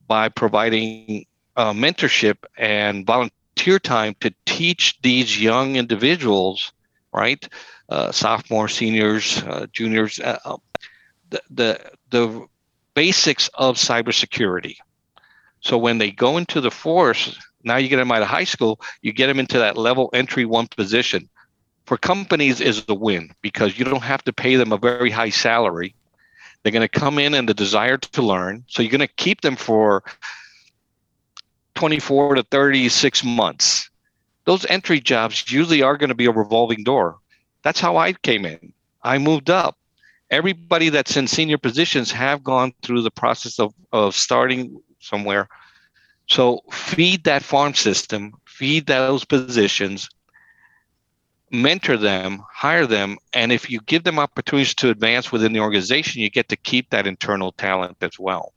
by 0.08 0.30
providing 0.30 1.26
uh, 1.56 1.74
mentorship 1.74 2.38
and 2.58 3.06
volunteer 3.06 3.80
time 3.80 4.16
to 4.22 4.34
teach 4.46 5.00
these 5.02 5.42
young 5.42 5.76
individuals, 5.76 6.72
right? 7.14 7.48
Uh, 7.90 8.12
sophomores, 8.12 8.74
seniors, 8.74 9.44
uh, 9.44 9.68
juniors, 9.72 10.20
uh, 10.20 10.40
um, 10.46 10.62
the, 11.30 11.42
the, 11.50 11.92
the 12.10 12.48
basics 12.96 13.50
of 13.56 13.76
cybersecurity. 13.76 14.76
So 15.62 15.78
when 15.78 15.98
they 15.98 16.12
go 16.12 16.38
into 16.38 16.62
the 16.62 16.72
force, 16.72 17.38
now 17.64 17.78
you 17.78 17.90
get 17.90 17.98
them 17.98 18.12
out 18.12 18.22
of 18.22 18.28
high 18.28 18.46
school, 18.46 18.80
you 19.02 19.12
get 19.12 19.28
them 19.28 19.40
into 19.40 19.60
that 19.60 19.78
level 19.78 20.10
entry 20.14 20.46
one 20.46 20.68
position 20.68 21.30
for 21.90 21.98
companies 21.98 22.62
is 22.62 22.86
a 22.88 22.94
win 22.94 23.32
because 23.42 23.80
you 23.80 23.84
don't 23.84 24.04
have 24.04 24.24
to 24.24 24.32
pay 24.32 24.56
them 24.56 24.72
a 24.72 24.78
very 24.78 25.10
high 25.10 25.32
salary. 25.32 25.96
They're 26.62 26.72
going 26.72 26.88
to 26.88 27.00
come 27.00 27.18
in 27.18 27.34
and 27.34 27.50
the 27.50 27.54
desire 27.56 27.98
to 27.98 28.22
learn. 28.22 28.64
So 28.68 28.84
you're 28.84 28.92
going 28.92 29.00
to 29.00 29.08
keep 29.08 29.42
them 29.42 29.56
for 29.56 30.04
24 31.74 32.36
to 32.36 32.44
36 32.44 33.24
months. 33.24 33.90
Those 34.46 34.68
entry 34.68 35.00
jobs 35.00 35.52
usually 35.52 35.82
are 35.82 35.98
going 35.98 36.10
to 36.10 36.16
be 36.16 36.28
a 36.28 36.32
revolving 36.32 36.84
door. 36.84 37.18
That's 37.64 37.80
how 37.80 37.98
I 37.98 38.14
came 38.14 38.46
in. 38.46 38.72
I 39.02 39.18
moved 39.18 39.50
up. 39.50 39.76
Everybody 40.30 40.90
that's 40.90 41.18
in 41.18 41.26
senior 41.26 41.58
positions 41.58 42.12
have 42.12 42.44
gone 42.44 42.72
through 42.84 43.02
the 43.02 43.10
process 43.10 43.60
of, 43.60 43.74
of 43.92 44.14
starting 44.14 44.80
somewhere. 45.00 45.50
So 46.28 46.62
feed 46.72 47.24
that 47.24 47.42
farm 47.42 47.74
system, 47.74 48.34
feed 48.46 48.86
those 48.86 49.26
positions, 49.26 50.08
mentor 51.52 51.98
them, 51.98 52.44
hire 52.52 52.86
them, 52.86 53.18
and 53.34 53.52
if 53.52 53.70
you 53.70 53.80
give 53.82 54.04
them 54.04 54.20
opportunities 54.20 54.74
to 54.76 54.90
advance 54.90 55.32
within 55.32 55.54
the 55.54 55.60
organization, 55.60 56.22
you 56.22 56.30
get 56.30 56.50
to 56.50 56.58
keep 56.58 56.90
that 56.90 57.08
internal 57.08 57.52
talent 57.54 57.98
as 58.02 58.20
well. 58.20 58.54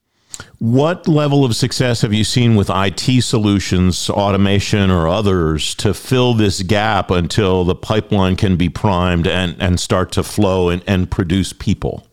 What 0.59 1.09
level 1.09 1.45
of 1.45 1.55
success 1.57 2.03
have 2.03 2.13
you 2.13 2.25
seen 2.25 2.57
with 2.57 2.71
IT 2.71 3.23
solutions, 3.23 4.09
automation, 4.09 4.91
or 4.91 5.09
others 5.09 5.75
to 5.77 5.93
fill 5.93 6.35
this 6.35 6.63
gap 6.63 7.11
until 7.11 7.65
the 7.65 7.75
pipeline 7.75 8.37
can 8.37 8.57
be 8.57 8.69
primed 8.69 9.27
and, 9.27 9.57
and 9.61 9.79
start 9.79 10.13
to 10.13 10.23
flow 10.23 10.69
and, 10.69 10.83
and 10.87 11.11
produce 11.11 11.53
people? 11.53 12.07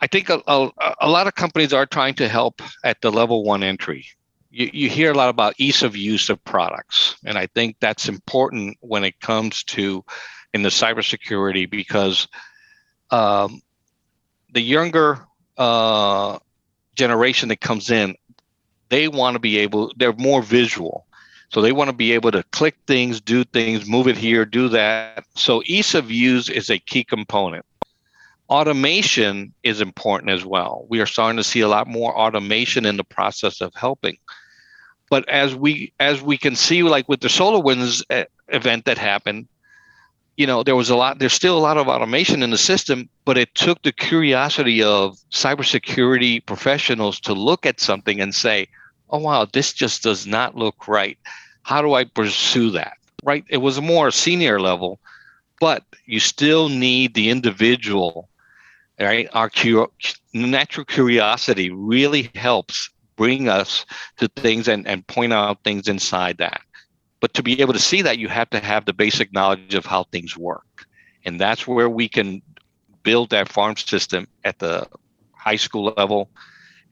I 0.00 0.06
think 0.06 0.28
a, 0.28 0.42
a, 0.46 0.70
a 1.02 1.08
lot 1.08 1.26
of 1.26 1.34
companies 1.34 1.72
are 1.72 1.86
trying 1.86 2.14
to 2.14 2.28
help 2.28 2.60
at 2.82 3.00
the 3.00 3.12
level 3.12 3.44
one 3.44 3.62
entry 3.62 4.06
you, 4.54 4.70
you 4.72 4.88
hear 4.88 5.10
a 5.10 5.14
lot 5.14 5.28
about 5.28 5.54
ease 5.58 5.82
of 5.82 5.96
use 5.96 6.30
of 6.30 6.42
products. 6.44 7.16
And 7.24 7.36
I 7.36 7.46
think 7.46 7.76
that's 7.80 8.08
important 8.08 8.76
when 8.80 9.04
it 9.04 9.20
comes 9.20 9.64
to 9.64 10.04
in 10.52 10.62
the 10.62 10.68
cybersecurity 10.68 11.68
because 11.68 12.28
um, 13.10 13.60
the 14.52 14.60
younger 14.60 15.26
uh, 15.58 16.38
generation 16.94 17.48
that 17.48 17.60
comes 17.60 17.90
in, 17.90 18.14
they 18.88 19.08
want 19.08 19.34
to 19.34 19.40
be 19.40 19.58
able, 19.58 19.92
they're 19.96 20.12
more 20.12 20.42
visual. 20.42 21.06
So 21.48 21.60
they 21.60 21.72
want 21.72 21.90
to 21.90 21.96
be 21.96 22.12
able 22.12 22.30
to 22.32 22.44
click 22.44 22.76
things, 22.86 23.20
do 23.20 23.44
things, 23.44 23.86
move 23.88 24.08
it 24.08 24.16
here, 24.16 24.44
do 24.44 24.68
that. 24.70 25.24
So 25.34 25.62
ease 25.66 25.94
of 25.94 26.10
use 26.10 26.48
is 26.48 26.70
a 26.70 26.78
key 26.78 27.04
component. 27.04 27.64
Automation 28.48 29.52
is 29.62 29.80
important 29.80 30.30
as 30.30 30.44
well. 30.44 30.86
We 30.88 31.00
are 31.00 31.06
starting 31.06 31.38
to 31.38 31.44
see 31.44 31.60
a 31.60 31.68
lot 31.68 31.88
more 31.88 32.16
automation 32.16 32.84
in 32.84 32.96
the 32.96 33.04
process 33.04 33.60
of 33.60 33.74
helping. 33.74 34.18
But 35.14 35.28
as 35.28 35.54
we 35.54 35.92
as 36.00 36.20
we 36.22 36.36
can 36.36 36.56
see, 36.56 36.82
like 36.82 37.08
with 37.08 37.20
the 37.20 37.28
SolarWinds 37.28 38.02
eh, 38.10 38.24
event 38.48 38.84
that 38.86 38.98
happened, 38.98 39.46
you 40.36 40.44
know, 40.44 40.64
there 40.64 40.74
was 40.74 40.90
a 40.90 40.96
lot. 40.96 41.20
There's 41.20 41.32
still 41.32 41.56
a 41.56 41.66
lot 41.68 41.76
of 41.76 41.86
automation 41.86 42.42
in 42.42 42.50
the 42.50 42.58
system, 42.58 43.08
but 43.24 43.38
it 43.38 43.54
took 43.54 43.80
the 43.82 43.92
curiosity 43.92 44.82
of 44.82 45.16
cybersecurity 45.30 46.44
professionals 46.44 47.20
to 47.20 47.32
look 47.32 47.64
at 47.64 47.78
something 47.78 48.20
and 48.20 48.34
say, 48.34 48.66
"Oh 49.08 49.18
wow, 49.18 49.44
this 49.44 49.72
just 49.72 50.02
does 50.02 50.26
not 50.26 50.56
look 50.56 50.88
right. 50.88 51.16
How 51.62 51.80
do 51.80 51.94
I 51.94 52.02
pursue 52.02 52.70
that?" 52.70 52.94
Right? 53.22 53.44
It 53.48 53.58
was 53.58 53.78
a 53.78 53.82
more 53.94 54.10
senior 54.10 54.60
level, 54.60 54.98
but 55.60 55.84
you 56.06 56.18
still 56.18 56.68
need 56.68 57.14
the 57.14 57.30
individual 57.30 58.28
right 58.98 59.28
our 59.32 59.50
cu- 59.50 59.92
natural 60.32 60.84
curiosity 60.84 61.70
really 61.70 62.30
helps 62.34 62.90
bring 63.16 63.48
us 63.48 63.84
to 64.18 64.28
things 64.28 64.68
and, 64.68 64.86
and 64.86 65.06
point 65.06 65.32
out 65.32 65.62
things 65.64 65.88
inside 65.88 66.38
that. 66.38 66.60
But 67.20 67.34
to 67.34 67.42
be 67.42 67.60
able 67.60 67.72
to 67.72 67.78
see 67.78 68.02
that, 68.02 68.18
you 68.18 68.28
have 68.28 68.50
to 68.50 68.60
have 68.60 68.84
the 68.84 68.92
basic 68.92 69.32
knowledge 69.32 69.74
of 69.74 69.86
how 69.86 70.04
things 70.04 70.36
work. 70.36 70.86
And 71.24 71.40
that's 71.40 71.66
where 71.66 71.88
we 71.88 72.08
can 72.08 72.42
build 73.02 73.30
that 73.30 73.48
farm 73.48 73.76
system 73.76 74.26
at 74.44 74.58
the 74.58 74.86
high 75.32 75.56
school 75.56 75.94
level 75.96 76.30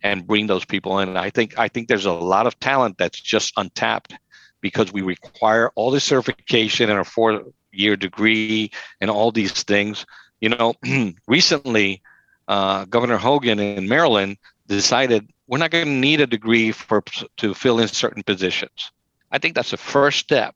and 0.03 0.27
bring 0.27 0.47
those 0.47 0.65
people 0.65 0.99
in. 1.01 1.09
And 1.09 1.19
I 1.19 1.31
think 1.31 1.59
I 1.59 1.69
think 1.69 1.89
there's 1.89 2.07
a 2.07 2.13
lot 2.13 2.47
of 2.47 2.59
talent 2.61 2.99
that's 2.99 3.21
just 3.21 3.53
untapped 3.57 4.15
because 4.61 4.93
we 4.93 5.03
require 5.03 5.71
all 5.75 5.91
this 5.91 6.05
certification 6.05 6.91
and 6.91 7.01
a 7.01 7.05
four 7.05 7.45
year 7.73 7.97
degree 7.97 8.71
and 9.01 9.11
all 9.11 9.33
these 9.33 9.63
things. 9.65 10.07
You 10.41 10.51
know, 10.51 10.75
recently, 11.29 12.03
uh, 12.49 12.85
Governor 12.87 13.19
Hogan 13.19 13.59
in 13.59 13.89
Maryland 13.89 14.39
decided 14.69 15.31
we're 15.47 15.59
not 15.59 15.71
going 15.71 15.85
to 15.85 15.91
need 15.91 16.21
a 16.21 16.27
degree 16.27 16.73
for 16.73 17.03
to 17.37 17.55
fill 17.55 17.79
in 17.79 17.89
certain 17.89 18.23
positions. 18.23 18.91
I 19.31 19.39
think 19.39 19.55
that's 19.55 19.71
the 19.71 19.77
first 19.77 20.19
step 20.19 20.55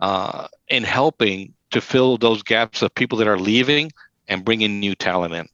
uh, 0.00 0.48
in 0.68 0.84
helping 0.84 1.54
to 1.70 1.80
fill 1.80 2.16
those 2.16 2.42
gaps 2.42 2.82
of 2.82 2.94
people 2.94 3.18
that 3.18 3.28
are 3.28 3.38
leaving 3.38 3.92
and 4.28 4.44
bringing 4.44 4.80
new 4.80 4.94
talent 4.94 5.34
in. 5.34 5.48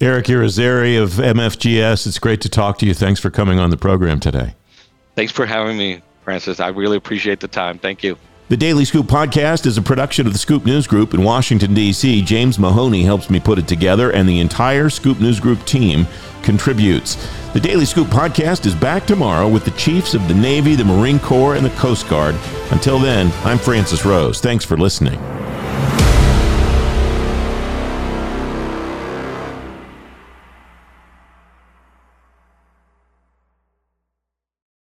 Eric 0.00 0.26
Irizarry 0.26 1.00
of 1.00 1.12
MFGS, 1.12 2.06
it's 2.06 2.18
great 2.18 2.40
to 2.42 2.48
talk 2.48 2.78
to 2.78 2.86
you. 2.86 2.94
Thanks 2.94 3.20
for 3.20 3.30
coming 3.30 3.58
on 3.58 3.70
the 3.70 3.76
program 3.76 4.20
today. 4.20 4.54
Thanks 5.16 5.32
for 5.32 5.46
having 5.46 5.76
me, 5.76 6.02
Francis. 6.22 6.60
I 6.60 6.68
really 6.68 6.96
appreciate 6.96 7.40
the 7.40 7.48
time. 7.48 7.78
Thank 7.78 8.02
you. 8.02 8.16
The 8.50 8.58
Daily 8.58 8.84
Scoop 8.84 9.06
podcast 9.06 9.64
is 9.64 9.78
a 9.78 9.82
production 9.82 10.26
of 10.26 10.34
the 10.34 10.38
Scoop 10.38 10.66
News 10.66 10.86
Group 10.86 11.14
in 11.14 11.24
Washington, 11.24 11.72
D.C. 11.72 12.20
James 12.20 12.58
Mahoney 12.58 13.02
helps 13.02 13.30
me 13.30 13.40
put 13.40 13.58
it 13.58 13.66
together, 13.66 14.10
and 14.10 14.28
the 14.28 14.40
entire 14.40 14.90
Scoop 14.90 15.18
News 15.18 15.40
Group 15.40 15.64
team 15.64 16.06
contributes. 16.42 17.16
The 17.54 17.60
Daily 17.60 17.86
Scoop 17.86 18.08
podcast 18.08 18.66
is 18.66 18.74
back 18.74 19.06
tomorrow 19.06 19.48
with 19.48 19.64
the 19.64 19.70
chiefs 19.70 20.12
of 20.12 20.28
the 20.28 20.34
Navy, 20.34 20.76
the 20.76 20.84
Marine 20.84 21.18
Corps, 21.20 21.54
and 21.54 21.64
the 21.64 21.70
Coast 21.70 22.06
Guard. 22.10 22.34
Until 22.70 22.98
then, 22.98 23.32
I'm 23.46 23.56
Francis 23.56 24.04
Rose. 24.04 24.42
Thanks 24.42 24.62
for 24.62 24.76
listening. 24.76 25.18